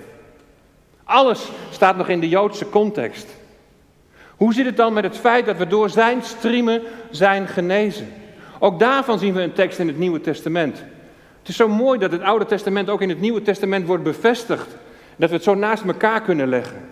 Alles 1.09 1.49
staat 1.71 1.97
nog 1.97 2.09
in 2.09 2.21
de 2.21 2.29
Joodse 2.29 2.69
context. 2.69 3.37
Hoe 4.37 4.55
zit 4.55 4.67
het 4.67 4.77
dan 4.77 4.93
met 4.93 5.05
het 5.05 5.17
feit 5.17 5.47
dat 5.47 5.57
we 5.57 5.67
door 5.67 5.91
zijn 5.91 6.23
striemen 6.23 6.83
zijn 7.11 7.47
genezen? 7.47 8.09
Ook 8.59 8.79
daarvan 8.79 9.19
zien 9.19 9.35
we 9.35 9.43
een 9.43 9.53
tekst 9.53 9.79
in 9.79 9.87
het 9.87 9.99
Nieuwe 9.99 10.21
Testament. 10.21 10.79
Het 11.39 11.49
is 11.49 11.57
zo 11.57 11.69
mooi 11.69 11.99
dat 11.99 12.13
het 12.13 12.23
Oude 12.23 12.45
Testament 12.45 12.91
ook 12.91 13.01
in 13.01 13.09
het 13.09 13.21
Nieuwe 13.21 13.43
Testament 13.43 13.87
wordt 13.87 14.03
bevestigd. 14.03 14.77
Dat 15.17 15.29
we 15.29 15.35
het 15.35 15.45
zo 15.45 15.55
naast 15.55 15.85
elkaar 15.85 16.23
kunnen 16.23 16.49
leggen. 16.49 16.89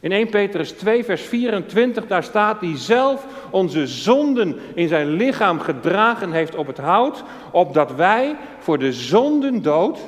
In 0.00 0.12
1 0.12 0.28
Petrus 0.28 0.70
2, 0.72 1.04
vers 1.04 1.22
24, 1.22 2.06
daar 2.06 2.22
staat 2.22 2.60
die 2.60 2.76
zelf 2.76 3.26
onze 3.50 3.86
zonden 3.86 4.56
in 4.74 4.88
zijn 4.88 5.08
lichaam 5.08 5.60
gedragen 5.60 6.32
heeft 6.32 6.54
op 6.54 6.66
het 6.66 6.78
hout, 6.78 7.22
opdat 7.52 7.94
wij 7.94 8.36
voor 8.58 8.78
de 8.78 8.92
zonden 8.92 9.62
dood, 9.62 9.98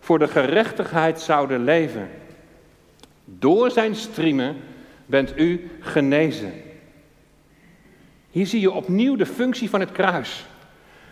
voor 0.00 0.18
de 0.18 0.28
gerechtigheid 0.28 1.20
zouden 1.20 1.64
leven. 1.64 2.08
Door 3.28 3.70
zijn 3.70 3.94
striemen 3.94 4.56
bent 5.06 5.38
u 5.38 5.70
genezen. 5.80 6.52
Hier 8.30 8.46
zie 8.46 8.60
je 8.60 8.72
opnieuw 8.72 9.16
de 9.16 9.26
functie 9.26 9.70
van 9.70 9.80
het 9.80 9.92
kruis. 9.92 10.46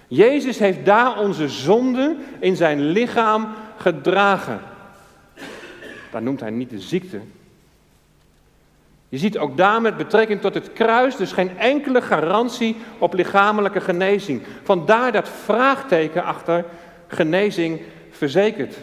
Jezus 0.08 0.58
heeft 0.58 0.84
daar 0.84 1.18
onze 1.18 1.48
zonden 1.48 2.18
in 2.38 2.56
zijn 2.56 2.80
lichaam 2.80 3.48
gedragen. 3.76 4.60
Daar 6.10 6.22
noemt 6.22 6.40
hij 6.40 6.50
niet 6.50 6.70
de 6.70 6.80
ziekte, 6.80 7.20
je 9.14 9.20
ziet 9.20 9.38
ook 9.38 9.56
daar 9.56 9.80
met 9.80 9.96
betrekking 9.96 10.40
tot 10.40 10.54
het 10.54 10.72
kruis 10.72 11.16
dus 11.16 11.32
geen 11.32 11.58
enkele 11.58 12.02
garantie 12.02 12.76
op 12.98 13.14
lichamelijke 13.14 13.80
genezing. 13.80 14.42
Vandaar 14.62 15.12
dat 15.12 15.28
vraagteken 15.28 16.24
achter 16.24 16.64
genezing 17.06 17.80
verzekerd. 18.10 18.76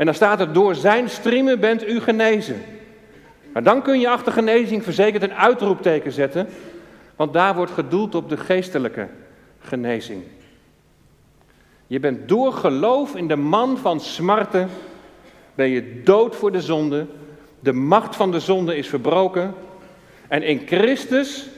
En 0.00 0.06
dan 0.06 0.14
staat 0.14 0.40
er, 0.40 0.52
door 0.52 0.74
zijn 0.74 1.10
striemen 1.10 1.60
bent 1.60 1.88
u 1.88 2.00
genezen. 2.00 2.62
Maar 3.52 3.62
dan 3.62 3.82
kun 3.82 4.00
je 4.00 4.08
achter 4.08 4.32
genezing 4.32 4.82
verzekerd 4.82 5.22
een 5.22 5.34
uitroepteken 5.34 6.12
zetten, 6.12 6.48
want 7.16 7.32
daar 7.32 7.54
wordt 7.54 7.72
gedoeld 7.72 8.14
op 8.14 8.28
de 8.28 8.36
geestelijke 8.36 9.08
genezing. 9.58 10.22
Je 11.86 12.00
bent 12.00 12.28
door 12.28 12.52
geloof 12.52 13.14
in 13.14 13.28
de 13.28 13.36
man 13.36 13.78
van 13.78 14.00
smarten, 14.00 14.68
ben 15.54 15.68
je 15.68 16.02
dood 16.02 16.36
voor 16.36 16.52
de 16.52 16.60
zonde, 16.60 17.06
de 17.58 17.72
macht 17.72 18.16
van 18.16 18.30
de 18.30 18.40
zonde 18.40 18.76
is 18.76 18.88
verbroken. 18.88 19.54
En 20.28 20.42
in 20.42 20.62
Christus 20.66 21.48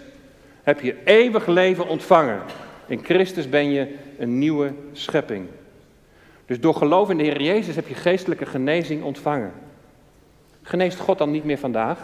heb 0.63 0.81
je 0.81 0.97
eeuwig 1.05 1.47
leven 1.47 1.89
ontvangen. 1.89 2.41
In 2.87 3.05
Christus 3.05 3.49
ben 3.49 3.71
je 3.71 3.95
een 4.19 4.39
nieuwe 4.39 4.73
schepping. 4.93 5.47
Dus 6.53 6.61
door 6.61 6.75
geloof 6.75 7.11
in 7.11 7.17
de 7.19 7.23
Heer 7.23 7.43
Jezus 7.43 7.75
heb 7.75 7.89
je 7.89 7.95
geestelijke 7.95 8.47
genezing 8.47 9.03
ontvangen. 9.03 9.53
Geneest 10.63 10.99
God 10.99 11.19
dan 11.19 11.31
niet 11.31 11.45
meer 11.45 11.59
vandaag? 11.59 11.99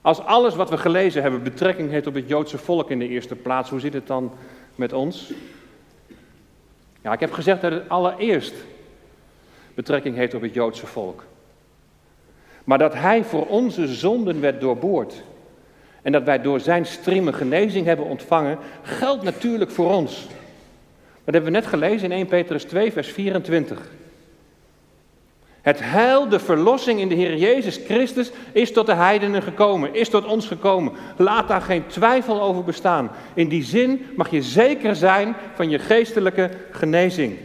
Als 0.00 0.20
alles 0.20 0.54
wat 0.54 0.70
we 0.70 0.76
gelezen 0.76 1.22
hebben 1.22 1.42
betrekking 1.42 1.90
heeft 1.90 2.06
op 2.06 2.14
het 2.14 2.28
Joodse 2.28 2.58
volk 2.58 2.90
in 2.90 2.98
de 2.98 3.08
eerste 3.08 3.34
plaats, 3.34 3.70
hoe 3.70 3.80
zit 3.80 3.92
het 3.92 4.06
dan 4.06 4.32
met 4.74 4.92
ons? 4.92 5.32
Ja, 7.02 7.12
ik 7.12 7.20
heb 7.20 7.32
gezegd 7.32 7.60
dat 7.60 7.72
het 7.72 7.88
allereerst 7.88 8.54
betrekking 9.74 10.16
heeft 10.16 10.34
op 10.34 10.42
het 10.42 10.54
Joodse 10.54 10.86
volk. 10.86 11.24
Maar 12.64 12.78
dat 12.78 12.94
Hij 12.94 13.24
voor 13.24 13.46
onze 13.46 13.86
zonden 13.86 14.40
werd 14.40 14.60
doorboord. 14.60 15.22
En 16.02 16.12
dat 16.12 16.22
wij 16.22 16.40
door 16.40 16.60
Zijn 16.60 16.86
striemen 16.86 17.34
genezing 17.34 17.86
hebben 17.86 18.06
ontvangen, 18.06 18.58
geldt 18.82 19.22
natuurlijk 19.22 19.70
voor 19.70 19.94
ons. 19.94 20.28
Dat 21.28 21.36
hebben 21.36 21.52
we 21.52 21.60
net 21.60 21.70
gelezen 21.70 22.10
in 22.10 22.16
1 22.16 22.26
Petrus 22.26 22.64
2, 22.64 22.92
vers 22.92 23.08
24. 23.08 23.90
Het 25.60 25.80
heil, 25.82 26.28
de 26.28 26.38
verlossing 26.38 27.00
in 27.00 27.08
de 27.08 27.14
Heer 27.14 27.36
Jezus 27.36 27.76
Christus 27.76 28.30
is 28.52 28.72
tot 28.72 28.86
de 28.86 28.94
heidenen 28.94 29.42
gekomen, 29.42 29.94
is 29.94 30.08
tot 30.08 30.26
ons 30.26 30.46
gekomen. 30.46 30.92
Laat 31.16 31.48
daar 31.48 31.60
geen 31.60 31.86
twijfel 31.86 32.42
over 32.42 32.64
bestaan. 32.64 33.10
In 33.34 33.48
die 33.48 33.62
zin 33.62 34.06
mag 34.16 34.30
je 34.30 34.42
zeker 34.42 34.96
zijn 34.96 35.36
van 35.54 35.70
je 35.70 35.78
geestelijke 35.78 36.50
genezing. 36.70 37.36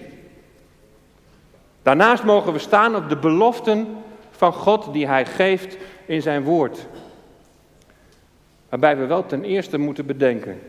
Daarnaast 1.82 2.24
mogen 2.24 2.54
we 2.54 2.60
staan 2.60 2.96
op 2.96 3.10
de 3.10 3.18
beloften 3.18 3.88
van 4.32 4.54
God 4.54 4.94
die 4.94 5.08
Hij 5.08 5.26
geeft 5.26 5.78
in 6.06 6.22
zijn 6.22 6.44
woord. 6.44 6.88
Waarbij 8.70 8.98
we 8.98 9.06
wel 9.06 9.26
ten 9.26 9.44
eerste 9.44 9.78
moeten 9.78 10.06
bedenken 10.06 10.60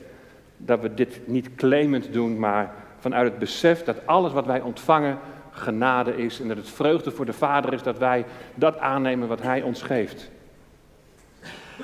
dat 0.57 0.81
we 0.81 0.95
dit 0.95 1.21
niet 1.25 1.55
claimend 1.55 2.13
doen, 2.13 2.39
maar 2.39 2.83
vanuit 3.05 3.31
het 3.31 3.39
besef 3.39 3.83
dat 3.83 4.07
alles 4.07 4.33
wat 4.33 4.47
wij 4.47 4.61
ontvangen 4.61 5.19
genade 5.51 6.17
is 6.17 6.41
en 6.41 6.49
dat 6.49 6.57
het 6.57 6.71
vreugde 6.71 7.11
voor 7.11 7.27
de 7.27 7.33
Vader 7.33 7.73
is 7.73 7.83
dat 7.83 7.99
wij 7.99 8.25
dat 8.55 8.79
aannemen 8.79 9.29
wat 9.29 9.43
Hij 9.43 9.63
ons 9.63 9.83
geeft. 9.83 10.31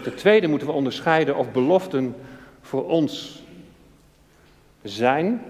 Ten 0.02 0.14
tweede 0.14 0.46
moeten 0.46 0.66
we 0.66 0.72
onderscheiden 0.72 1.36
of 1.36 1.52
beloften 1.52 2.14
voor 2.60 2.88
ons 2.88 3.42
zijn 4.82 5.42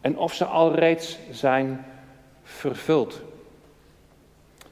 en 0.00 0.16
of 0.16 0.34
ze 0.34 0.44
al 0.44 0.74
reeds 0.74 1.18
zijn 1.30 1.84
vervuld. 2.42 3.22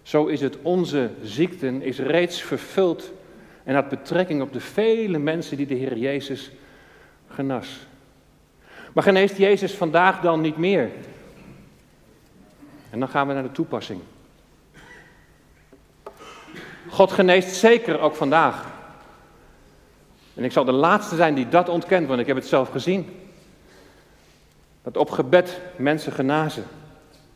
Zo 0.03 0.27
is 0.27 0.41
het 0.41 0.59
onze 0.63 1.11
ziekten 1.23 1.83
is 1.83 1.99
reeds 1.99 2.43
vervuld 2.43 3.13
en 3.65 3.75
had 3.75 3.89
betrekking 3.89 4.43
op 4.43 4.53
de 4.53 4.61
vele 4.61 5.19
mensen 5.19 5.57
die 5.57 5.67
de 5.67 5.75
Heer 5.75 5.97
Jezus 5.97 6.51
genas. 7.29 7.87
Maar 8.97 9.05
geneest 9.05 9.37
Jezus 9.37 9.75
vandaag 9.75 10.21
dan 10.21 10.41
niet 10.41 10.57
meer? 10.57 10.91
En 12.91 12.99
dan 12.99 13.09
gaan 13.09 13.27
we 13.27 13.33
naar 13.33 13.43
de 13.43 13.53
toepassing. 13.53 14.01
God 16.89 17.13
geneest 17.13 17.55
zeker 17.55 18.01
ook 18.01 18.15
vandaag. 18.15 18.67
En 20.35 20.45
ik 20.45 20.53
zal 20.53 20.65
de 20.65 20.73
laatste 20.73 21.17
zijn 21.17 21.35
die 21.35 21.49
dat 21.49 21.69
ontkent, 21.69 22.09
want 22.09 22.21
ik 22.21 22.27
heb 22.27 22.37
het 22.37 22.47
zelf 22.47 22.71
gezien. 22.71 23.21
Dat 24.83 24.97
op 24.97 25.11
gebed 25.11 25.61
mensen 25.77 26.13
genazen. 26.13 26.65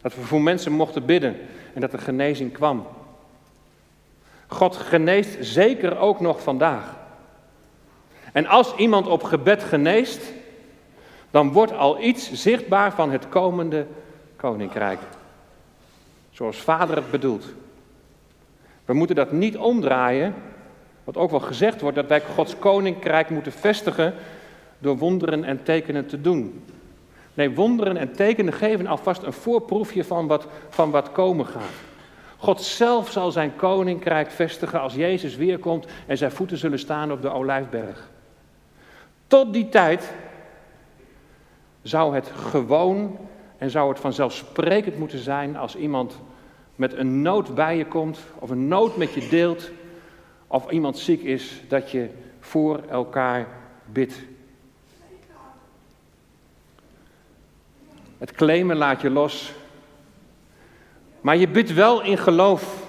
Dat 0.01 0.15
we 0.15 0.21
voor 0.21 0.43
mensen 0.43 0.73
mochten 0.73 1.07
bidden 1.07 1.37
en 1.75 1.81
dat 1.81 1.93
er 1.93 1.99
genezing 1.99 2.53
kwam. 2.53 2.87
God 4.47 4.77
geneest 4.77 5.37
zeker 5.41 5.99
ook 5.99 6.21
nog 6.21 6.43
vandaag. 6.43 6.97
En 8.33 8.47
als 8.47 8.75
iemand 8.75 9.07
op 9.07 9.23
gebed 9.23 9.65
geneest, 9.65 10.39
dan 11.31 11.53
wordt 11.53 11.73
al 11.73 12.01
iets 12.01 12.33
zichtbaar 12.33 12.93
van 12.93 13.11
het 13.11 13.29
komende 13.29 13.87
koninkrijk. 14.37 15.01
Zoals 16.31 16.57
Vader 16.57 16.97
het 16.97 17.11
bedoelt. 17.11 17.45
We 18.85 18.95
moeten 18.95 19.17
dat 19.17 19.33
niet 19.33 19.57
omdraaien, 19.57 20.35
wat 21.05 21.17
ook 21.17 21.31
wel 21.31 21.41
gezegd 21.41 21.81
wordt, 21.81 21.97
dat 21.97 22.07
wij 22.07 22.21
Gods 22.35 22.59
koninkrijk 22.59 23.31
moeten 23.31 23.53
vestigen 23.53 24.15
door 24.79 24.97
wonderen 24.97 25.45
en 25.45 25.63
tekenen 25.63 26.07
te 26.07 26.21
doen. 26.21 26.65
Nee, 27.35 27.51
wonderen 27.51 27.97
en 27.97 28.13
tekenen 28.13 28.53
geven 28.53 28.87
alvast 28.87 29.23
een 29.23 29.33
voorproefje 29.33 30.05
van 30.05 30.27
wat, 30.27 30.47
van 30.69 30.91
wat 30.91 31.13
komen 31.13 31.47
gaat. 31.47 31.63
God 32.37 32.63
zelf 32.63 33.11
zal 33.11 33.31
zijn 33.31 33.57
koninkrijk 33.57 34.31
vestigen 34.31 34.81
als 34.81 34.95
Jezus 34.95 35.37
weerkomt 35.37 35.87
en 36.07 36.19
zijn 36.19 36.33
voeten 36.33 36.57
zullen 36.57 36.79
staan 36.79 37.13
op 37.13 37.23
de 37.23 37.31
olijfberg. 37.31 38.09
Tot 39.27 39.53
die 39.53 39.69
tijd 39.69 40.13
zou 41.83 42.15
het 42.15 42.31
gewoon 42.35 43.19
en 43.59 43.71
zou 43.71 43.89
het 43.89 44.01
vanzelfsprekend 44.01 44.99
moeten 44.99 45.19
zijn 45.19 45.57
als 45.57 45.77
iemand 45.77 46.19
met 46.77 46.97
een 46.97 47.23
nood 47.23 47.55
bij 47.55 47.77
je 47.77 47.87
komt 47.87 48.19
of 48.39 48.51
een 48.51 48.69
nood 48.69 48.97
met 48.97 49.15
je 49.15 49.29
deelt 49.29 49.71
of 50.47 50.71
iemand 50.71 50.99
ziek 50.99 51.23
is, 51.23 51.61
dat 51.69 51.91
je 51.91 52.09
voor 52.41 52.81
elkaar 52.89 53.47
bidt. 53.85 54.15
Het 58.19 58.33
claimen 58.33 58.77
laat 58.77 59.01
je 59.01 59.11
los. 59.11 59.53
Maar 61.21 61.37
je 61.37 61.49
bidt 61.49 61.75
wel 61.75 62.03
in 62.03 62.19
geloof 62.19 62.87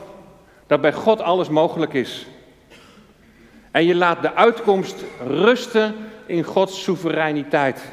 dat 0.68 0.82
bij 0.82 0.94
God 0.94 1.22
alles 1.22 1.50
mogelijk 1.50 1.94
is. 1.94 2.28
En 3.72 3.86
je 3.86 3.96
laat 3.96 4.22
de 4.22 4.34
uitkomst 4.34 5.04
rusten 5.28 5.96
in 6.26 6.44
Gods 6.44 6.84
soevereiniteit. 6.84 7.92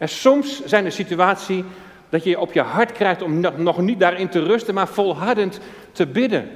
En 0.00 0.08
soms 0.08 0.64
zijn 0.64 0.84
er 0.84 0.92
situaties 0.92 1.62
dat 2.08 2.24
je 2.24 2.40
op 2.40 2.52
je 2.52 2.60
hart 2.60 2.92
krijgt 2.92 3.22
om 3.22 3.40
nog 3.56 3.78
niet 3.78 4.00
daarin 4.00 4.28
te 4.28 4.42
rusten, 4.42 4.74
maar 4.74 4.88
volhardend 4.88 5.60
te 5.92 6.06
bidden. 6.06 6.50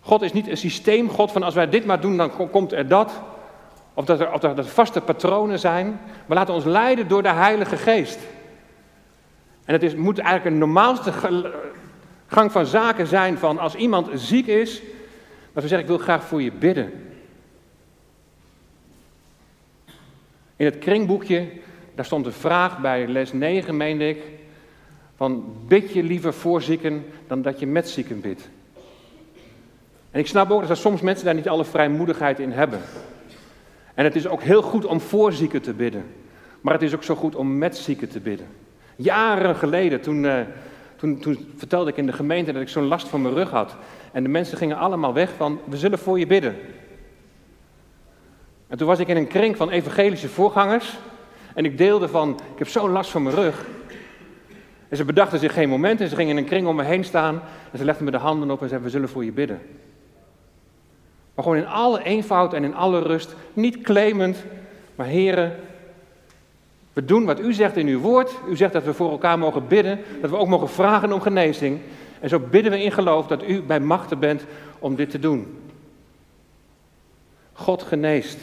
God 0.00 0.22
is 0.22 0.32
niet 0.32 0.48
een 0.48 0.56
systeemgod 0.56 1.32
van 1.32 1.42
als 1.42 1.54
wij 1.54 1.68
dit 1.68 1.84
maar 1.84 2.00
doen, 2.00 2.16
dan 2.16 2.50
komt 2.50 2.72
er 2.72 2.88
dat. 2.88 3.20
Of 3.94 4.04
dat 4.04 4.20
er, 4.20 4.40
dat 4.40 4.58
er 4.58 4.64
vaste 4.64 5.00
patronen 5.00 5.58
zijn. 5.58 6.00
Maar 6.26 6.36
laten 6.36 6.54
ons 6.54 6.64
leiden 6.64 7.08
door 7.08 7.22
de 7.22 7.32
Heilige 7.32 7.76
Geest. 7.76 8.18
En 9.64 9.72
het 9.72 9.82
is, 9.82 9.94
moet 9.94 10.18
eigenlijk 10.18 10.50
een 10.50 10.60
normaalste 10.60 11.12
gang 12.26 12.52
van 12.52 12.66
zaken 12.66 13.06
zijn 13.06 13.38
van 13.38 13.58
als 13.58 13.74
iemand 13.74 14.08
ziek 14.14 14.46
is, 14.46 14.82
dat 15.52 15.62
we 15.62 15.68
zeggen 15.68 15.88
ik 15.88 15.96
wil 15.96 15.98
graag 15.98 16.24
voor 16.24 16.42
je 16.42 16.52
bidden. 16.52 17.09
In 20.60 20.66
het 20.66 20.78
kringboekje, 20.78 21.48
daar 21.94 22.04
stond 22.04 22.26
een 22.26 22.32
vraag 22.32 22.80
bij 22.80 23.06
les 23.06 23.32
9, 23.32 23.76
meende 23.76 24.08
ik, 24.08 24.22
van 25.16 25.44
bid 25.66 25.92
je 25.92 26.02
liever 26.02 26.34
voor 26.34 26.62
zieken 26.62 27.04
dan 27.26 27.42
dat 27.42 27.60
je 27.60 27.66
met 27.66 27.88
zieken 27.88 28.20
bidt. 28.20 28.48
En 30.10 30.20
ik 30.20 30.26
snap 30.26 30.50
ook 30.50 30.60
dat 30.60 30.70
er 30.70 30.76
soms 30.76 31.00
mensen 31.00 31.24
daar 31.24 31.34
niet 31.34 31.48
alle 31.48 31.64
vrijmoedigheid 31.64 32.38
in 32.38 32.52
hebben. 32.52 32.80
En 33.94 34.04
het 34.04 34.16
is 34.16 34.26
ook 34.26 34.42
heel 34.42 34.62
goed 34.62 34.84
om 34.84 35.00
voor 35.00 35.32
zieken 35.32 35.62
te 35.62 35.72
bidden. 35.72 36.04
Maar 36.60 36.72
het 36.72 36.82
is 36.82 36.94
ook 36.94 37.04
zo 37.04 37.14
goed 37.14 37.34
om 37.34 37.58
met 37.58 37.76
zieken 37.76 38.08
te 38.08 38.20
bidden. 38.20 38.46
Jaren 38.96 39.56
geleden, 39.56 40.00
toen, 40.00 40.24
uh, 40.24 40.40
toen, 40.96 41.18
toen 41.18 41.52
vertelde 41.56 41.90
ik 41.90 41.96
in 41.96 42.06
de 42.06 42.12
gemeente 42.12 42.52
dat 42.52 42.62
ik 42.62 42.68
zo'n 42.68 42.88
last 42.88 43.08
van 43.08 43.22
mijn 43.22 43.34
rug 43.34 43.50
had. 43.50 43.76
En 44.12 44.22
de 44.22 44.28
mensen 44.28 44.58
gingen 44.58 44.76
allemaal 44.76 45.12
weg 45.12 45.30
van, 45.36 45.60
we 45.64 45.76
zullen 45.76 45.98
voor 45.98 46.18
je 46.18 46.26
bidden. 46.26 46.56
En 48.70 48.76
toen 48.78 48.86
was 48.86 48.98
ik 48.98 49.08
in 49.08 49.16
een 49.16 49.26
kring 49.26 49.56
van 49.56 49.70
evangelische 49.70 50.28
voorgangers. 50.28 50.98
En 51.54 51.64
ik 51.64 51.78
deelde 51.78 52.08
van, 52.08 52.30
ik 52.30 52.58
heb 52.58 52.68
zo'n 52.68 52.90
last 52.90 53.10
van 53.10 53.22
mijn 53.22 53.34
rug. 53.34 53.66
En 54.88 54.96
ze 54.96 55.04
bedachten 55.04 55.38
zich 55.38 55.52
geen 55.52 55.68
moment 55.68 56.00
en 56.00 56.08
ze 56.08 56.14
gingen 56.14 56.36
in 56.36 56.42
een 56.42 56.48
kring 56.48 56.66
om 56.66 56.76
me 56.76 56.82
heen 56.82 57.04
staan. 57.04 57.42
En 57.72 57.78
ze 57.78 57.84
legden 57.84 58.04
me 58.04 58.10
de 58.10 58.16
handen 58.16 58.50
op 58.50 58.62
en 58.62 58.68
zeiden, 58.68 58.88
we 58.88 58.94
zullen 58.94 59.08
voor 59.08 59.24
je 59.24 59.32
bidden. 59.32 59.60
Maar 61.34 61.44
gewoon 61.44 61.58
in 61.58 61.66
alle 61.66 62.02
eenvoud 62.02 62.54
en 62.54 62.64
in 62.64 62.74
alle 62.74 63.02
rust, 63.02 63.34
niet 63.52 63.80
claimend, 63.80 64.44
maar 64.94 65.06
heren, 65.06 65.56
we 66.92 67.04
doen 67.04 67.24
wat 67.24 67.40
u 67.40 67.52
zegt 67.52 67.76
in 67.76 67.86
uw 67.86 68.00
woord. 68.00 68.34
U 68.48 68.56
zegt 68.56 68.72
dat 68.72 68.84
we 68.84 68.94
voor 68.94 69.10
elkaar 69.10 69.38
mogen 69.38 69.66
bidden, 69.66 70.00
dat 70.20 70.30
we 70.30 70.36
ook 70.36 70.48
mogen 70.48 70.68
vragen 70.68 71.12
om 71.12 71.20
genezing. 71.20 71.80
En 72.20 72.28
zo 72.28 72.38
bidden 72.38 72.72
we 72.72 72.82
in 72.82 72.92
geloof 72.92 73.26
dat 73.26 73.48
u 73.48 73.62
bij 73.62 73.80
machten 73.80 74.18
bent 74.18 74.44
om 74.78 74.96
dit 74.96 75.10
te 75.10 75.18
doen. 75.18 75.58
God 77.52 77.82
geneest. 77.82 78.38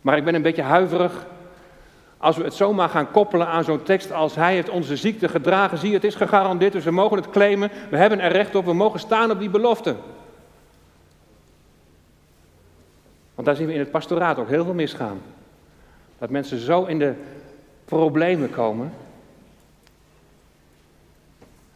Maar 0.00 0.16
ik 0.16 0.24
ben 0.24 0.34
een 0.34 0.42
beetje 0.42 0.62
huiverig 0.62 1.26
als 2.18 2.36
we 2.36 2.44
het 2.44 2.54
zomaar 2.54 2.88
gaan 2.88 3.10
koppelen 3.10 3.46
aan 3.46 3.64
zo'n 3.64 3.82
tekst 3.82 4.12
als 4.12 4.34
Hij 4.34 4.54
heeft 4.54 4.68
onze 4.68 4.96
ziekte 4.96 5.28
gedragen. 5.28 5.78
Zie, 5.78 5.94
het 5.94 6.04
is 6.04 6.14
gegarandeerd, 6.14 6.72
dus 6.72 6.84
we 6.84 6.90
mogen 6.90 7.16
het 7.16 7.30
claimen. 7.30 7.70
We 7.90 7.96
hebben 7.96 8.20
er 8.20 8.32
recht 8.32 8.54
op, 8.54 8.64
we 8.64 8.72
mogen 8.72 9.00
staan 9.00 9.30
op 9.30 9.38
die 9.38 9.50
belofte. 9.50 9.96
Want 13.34 13.46
daar 13.46 13.56
zien 13.56 13.66
we 13.66 13.72
in 13.72 13.78
het 13.78 13.90
pastoraat 13.90 14.38
ook 14.38 14.48
heel 14.48 14.64
veel 14.64 14.74
misgaan. 14.74 15.20
Dat 16.18 16.30
mensen 16.30 16.58
zo 16.58 16.84
in 16.84 16.98
de 16.98 17.14
problemen 17.84 18.50
komen. 18.50 18.92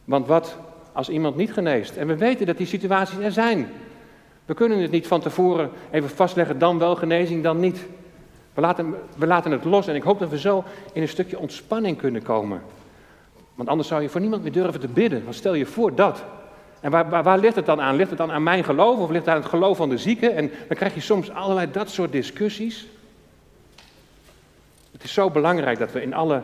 Want 0.04 0.26
wat 0.26 0.56
als 0.92 1.08
iemand 1.08 1.36
niet 1.36 1.52
geneest? 1.52 1.96
En 1.96 2.06
we 2.06 2.16
weten 2.16 2.46
dat 2.46 2.56
die 2.56 2.66
situaties 2.66 3.18
er 3.18 3.32
zijn. 3.32 3.68
We 4.44 4.54
kunnen 4.54 4.78
het 4.78 4.90
niet 4.90 5.06
van 5.06 5.20
tevoren 5.20 5.70
even 5.90 6.10
vastleggen, 6.10 6.58
dan 6.58 6.78
wel 6.78 6.96
genezing, 6.96 7.42
dan 7.42 7.60
niet. 7.60 7.86
We 8.54 8.60
laten, 8.60 8.94
we 9.16 9.26
laten 9.26 9.50
het 9.50 9.64
los 9.64 9.86
en 9.86 9.94
ik 9.94 10.02
hoop 10.02 10.18
dat 10.18 10.30
we 10.30 10.38
zo 10.38 10.64
in 10.92 11.02
een 11.02 11.08
stukje 11.08 11.38
ontspanning 11.38 11.96
kunnen 11.96 12.22
komen. 12.22 12.62
Want 13.54 13.68
anders 13.68 13.88
zou 13.88 14.02
je 14.02 14.08
voor 14.08 14.20
niemand 14.20 14.42
meer 14.42 14.52
durven 14.52 14.80
te 14.80 14.88
bidden. 14.88 15.24
Want 15.24 15.34
stel 15.34 15.54
je 15.54 15.66
voor 15.66 15.94
dat. 15.94 16.24
En 16.80 16.90
waar, 16.90 17.22
waar, 17.22 17.38
ligt 17.38 17.56
het 17.56 17.66
dan 17.66 17.80
aan? 17.80 17.96
Ligt 17.96 18.08
het 18.08 18.18
dan 18.18 18.32
aan 18.32 18.42
mijn 18.42 18.64
geloof 18.64 18.98
of 18.98 19.10
ligt 19.10 19.24
het 19.24 19.34
aan 19.34 19.40
het 19.40 19.50
geloof 19.50 19.76
van 19.76 19.88
de 19.88 19.98
zieken? 19.98 20.34
En 20.34 20.50
dan 20.68 20.76
krijg 20.76 20.94
je 20.94 21.00
soms 21.00 21.30
allerlei 21.30 21.70
dat 21.70 21.90
soort 21.90 22.12
discussies. 22.12 22.86
Het 24.92 25.04
is 25.04 25.12
zo 25.12 25.30
belangrijk 25.30 25.78
dat 25.78 25.92
we 25.92 26.02
in 26.02 26.14
alle 26.14 26.42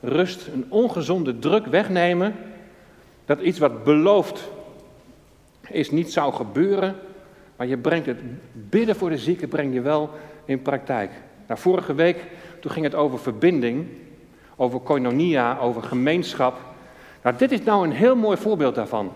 rust 0.00 0.46
een 0.46 0.66
ongezonde 0.68 1.38
druk 1.38 1.66
wegnemen. 1.66 2.34
Dat 3.24 3.40
iets 3.40 3.58
wat 3.58 3.84
beloofd 3.84 4.50
is 5.68 5.90
niet 5.90 6.12
zou 6.12 6.32
gebeuren. 6.32 6.96
Maar 7.56 7.66
je 7.66 7.76
brengt 7.76 8.06
het 8.06 8.20
bidden 8.52 8.96
voor 8.96 9.10
de 9.10 9.18
zieken 9.18 9.48
breng 9.48 9.74
je 9.74 9.80
wel 9.80 10.10
in 10.44 10.62
praktijk. 10.62 11.10
Nou, 11.46 11.60
vorige 11.60 11.94
week 11.94 12.24
toen 12.60 12.70
ging 12.70 12.84
het 12.84 12.94
over 12.94 13.18
verbinding, 13.18 13.86
over 14.56 14.80
koinonia, 14.80 15.58
over 15.58 15.82
gemeenschap. 15.82 16.58
Nou, 17.22 17.36
dit 17.36 17.52
is 17.52 17.62
nou 17.62 17.84
een 17.84 17.92
heel 17.92 18.16
mooi 18.16 18.36
voorbeeld 18.36 18.74
daarvan. 18.74 19.12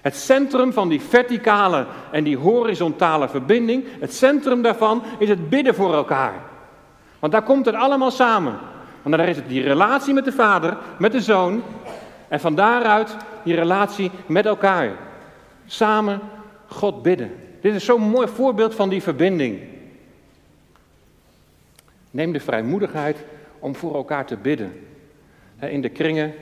Het 0.00 0.16
centrum 0.16 0.72
van 0.72 0.88
die 0.88 1.00
verticale 1.00 1.86
en 2.10 2.24
die 2.24 2.36
horizontale 2.36 3.28
verbinding, 3.28 3.84
het 4.00 4.14
centrum 4.14 4.62
daarvan 4.62 5.02
is 5.18 5.28
het 5.28 5.48
bidden 5.48 5.74
voor 5.74 5.94
elkaar. 5.94 6.34
Want 7.18 7.32
daar 7.32 7.42
komt 7.42 7.66
het 7.66 7.74
allemaal 7.74 8.10
samen. 8.10 8.58
Want 9.02 9.16
daar 9.16 9.28
is 9.28 9.36
het 9.36 9.48
die 9.48 9.62
relatie 9.62 10.14
met 10.14 10.24
de 10.24 10.32
vader, 10.32 10.76
met 10.98 11.12
de 11.12 11.20
zoon. 11.20 11.62
En 12.28 12.40
van 12.40 12.54
daaruit 12.54 13.16
die 13.42 13.54
relatie 13.54 14.10
met 14.26 14.46
elkaar. 14.46 14.90
Samen 15.66 16.20
God 16.66 17.02
bidden. 17.02 17.32
Dit 17.60 17.74
is 17.74 17.84
zo'n 17.84 18.02
mooi 18.02 18.28
voorbeeld 18.28 18.74
van 18.74 18.88
die 18.88 19.02
verbinding. 19.02 19.60
Neem 22.10 22.32
de 22.32 22.40
vrijmoedigheid 22.40 23.24
om 23.58 23.74
voor 23.74 23.94
elkaar 23.94 24.26
te 24.26 24.36
bidden. 24.36 24.86
In 25.58 25.80
de 25.80 25.88
kringen, 25.88 26.34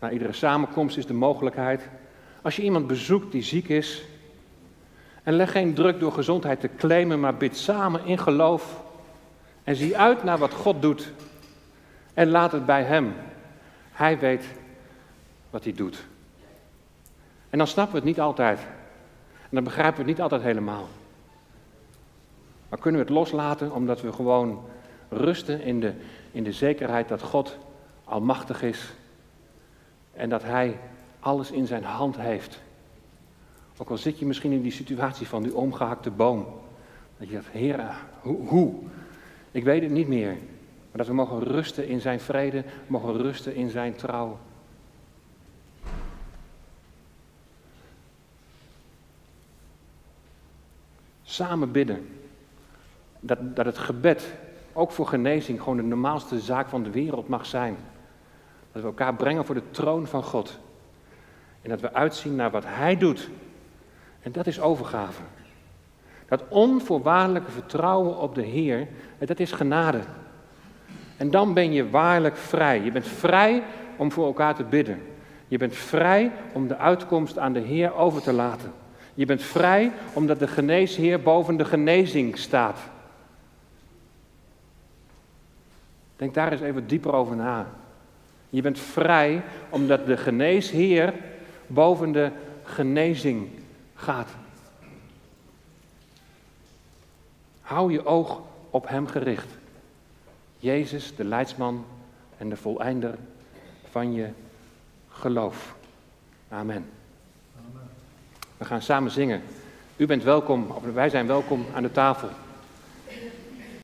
na 0.00 0.10
iedere 0.10 0.32
samenkomst 0.32 0.96
is 0.96 1.06
de 1.06 1.14
mogelijkheid. 1.14 1.88
Als 2.42 2.56
je 2.56 2.62
iemand 2.62 2.86
bezoekt 2.86 3.32
die 3.32 3.42
ziek 3.42 3.68
is, 3.68 4.04
en 5.22 5.34
leg 5.34 5.52
geen 5.52 5.74
druk 5.74 6.00
door 6.00 6.12
gezondheid 6.12 6.60
te 6.60 6.70
claimen, 6.76 7.20
maar 7.20 7.36
bid 7.36 7.56
samen 7.56 8.04
in 8.04 8.18
geloof. 8.18 8.82
En 9.64 9.76
zie 9.76 9.98
uit 9.98 10.22
naar 10.24 10.38
wat 10.38 10.52
God 10.52 10.82
doet. 10.82 11.12
En 12.14 12.28
laat 12.28 12.52
het 12.52 12.66
bij 12.66 12.82
Hem. 12.82 13.14
Hij 13.92 14.18
weet 14.18 14.44
wat 15.50 15.64
hij 15.64 15.72
doet. 15.72 16.04
En 17.50 17.58
dan 17.58 17.66
snappen 17.66 17.92
we 17.92 17.98
het 17.98 18.08
niet 18.08 18.20
altijd. 18.20 18.58
En 19.40 19.48
dan 19.50 19.64
begrijpen 19.64 19.94
we 19.94 20.00
het 20.00 20.10
niet 20.10 20.20
altijd 20.20 20.42
helemaal. 20.42 20.88
Maar 22.68 22.78
kunnen 22.78 23.00
we 23.00 23.06
het 23.06 23.16
loslaten 23.16 23.72
omdat 23.72 24.00
we 24.00 24.12
gewoon 24.12 24.64
rusten 25.12 25.60
in 25.62 25.80
de, 25.80 25.92
in 26.32 26.44
de 26.44 26.52
zekerheid 26.52 27.08
dat 27.08 27.22
God 27.22 27.58
almachtig 28.04 28.62
is 28.62 28.92
en 30.12 30.28
dat 30.28 30.42
Hij 30.42 30.78
alles 31.20 31.50
in 31.50 31.66
zijn 31.66 31.84
hand 31.84 32.16
heeft. 32.16 32.60
Ook 33.76 33.90
al 33.90 33.96
zit 33.96 34.18
je 34.18 34.26
misschien 34.26 34.52
in 34.52 34.62
die 34.62 34.72
situatie 34.72 35.26
van 35.26 35.42
die 35.42 35.54
omgehakte 35.54 36.10
boom. 36.10 36.46
Dat 37.18 37.28
je 37.28 37.34
zegt, 37.34 37.48
Heer, 37.48 37.94
hoe, 38.20 38.46
hoe? 38.46 38.74
Ik 39.50 39.64
weet 39.64 39.82
het 39.82 39.90
niet 39.90 40.08
meer. 40.08 40.30
Maar 40.30 41.00
dat 41.00 41.06
we 41.06 41.12
mogen 41.12 41.42
rusten 41.42 41.88
in 41.88 42.00
zijn 42.00 42.20
vrede, 42.20 42.64
mogen 42.86 43.16
rusten 43.16 43.54
in 43.54 43.70
zijn 43.70 43.94
trouw. 43.94 44.38
Samen 51.22 51.72
bidden. 51.72 52.08
Dat, 53.20 53.56
dat 53.56 53.66
het 53.66 53.78
gebed 53.78 54.34
ook 54.72 54.90
voor 54.90 55.06
genezing 55.06 55.58
gewoon 55.58 55.76
de 55.76 55.82
normaalste 55.82 56.40
zaak 56.40 56.68
van 56.68 56.82
de 56.82 56.90
wereld 56.90 57.28
mag 57.28 57.46
zijn. 57.46 57.76
Dat 58.72 58.82
we 58.82 58.88
elkaar 58.88 59.14
brengen 59.14 59.44
voor 59.44 59.54
de 59.54 59.70
troon 59.70 60.06
van 60.06 60.22
God. 60.22 60.58
En 61.62 61.70
dat 61.70 61.80
we 61.80 61.92
uitzien 61.92 62.36
naar 62.36 62.50
wat 62.50 62.64
Hij 62.66 62.96
doet. 62.96 63.30
En 64.22 64.32
dat 64.32 64.46
is 64.46 64.60
overgave. 64.60 65.22
Dat 66.28 66.42
onvoorwaardelijke 66.48 67.50
vertrouwen 67.50 68.18
op 68.18 68.34
de 68.34 68.42
Heer, 68.42 68.88
dat 69.18 69.40
is 69.40 69.52
genade. 69.52 70.00
En 71.16 71.30
dan 71.30 71.54
ben 71.54 71.72
je 71.72 71.90
waarlijk 71.90 72.36
vrij. 72.36 72.80
Je 72.80 72.92
bent 72.92 73.06
vrij 73.06 73.62
om 73.96 74.12
voor 74.12 74.26
elkaar 74.26 74.54
te 74.54 74.64
bidden. 74.64 75.02
Je 75.48 75.58
bent 75.58 75.74
vrij 75.74 76.32
om 76.52 76.68
de 76.68 76.76
uitkomst 76.76 77.38
aan 77.38 77.52
de 77.52 77.60
Heer 77.60 77.94
over 77.94 78.22
te 78.22 78.32
laten. 78.32 78.72
Je 79.14 79.26
bent 79.26 79.42
vrij 79.42 79.92
omdat 80.12 80.38
de 80.38 80.46
geneesheer 80.46 81.22
boven 81.22 81.56
de 81.56 81.64
genezing 81.64 82.38
staat. 82.38 82.78
Denk 86.22 86.34
daar 86.34 86.52
eens 86.52 86.60
even 86.60 86.86
dieper 86.86 87.12
over 87.12 87.36
na. 87.36 87.66
Je 88.50 88.62
bent 88.62 88.78
vrij 88.78 89.42
omdat 89.68 90.06
de 90.06 90.16
geneesheer 90.16 91.14
boven 91.66 92.12
de 92.12 92.30
genezing 92.62 93.48
gaat. 93.94 94.28
Hou 97.60 97.92
je 97.92 98.06
oog 98.06 98.40
op 98.70 98.88
Hem 98.88 99.06
gericht. 99.06 99.46
Jezus, 100.58 101.16
de 101.16 101.24
leidsman 101.24 101.84
en 102.38 102.48
de 102.48 102.56
voleinder 102.56 103.14
van 103.90 104.12
je 104.12 104.28
geloof. 105.08 105.74
Amen. 106.48 106.84
We 108.56 108.64
gaan 108.64 108.82
samen 108.82 109.10
zingen. 109.10 109.42
U 109.96 110.06
bent 110.06 110.22
welkom, 110.22 110.66
wij 110.94 111.08
zijn 111.08 111.26
welkom 111.26 111.66
aan 111.74 111.82
de 111.82 111.92
tafel. 111.92 112.28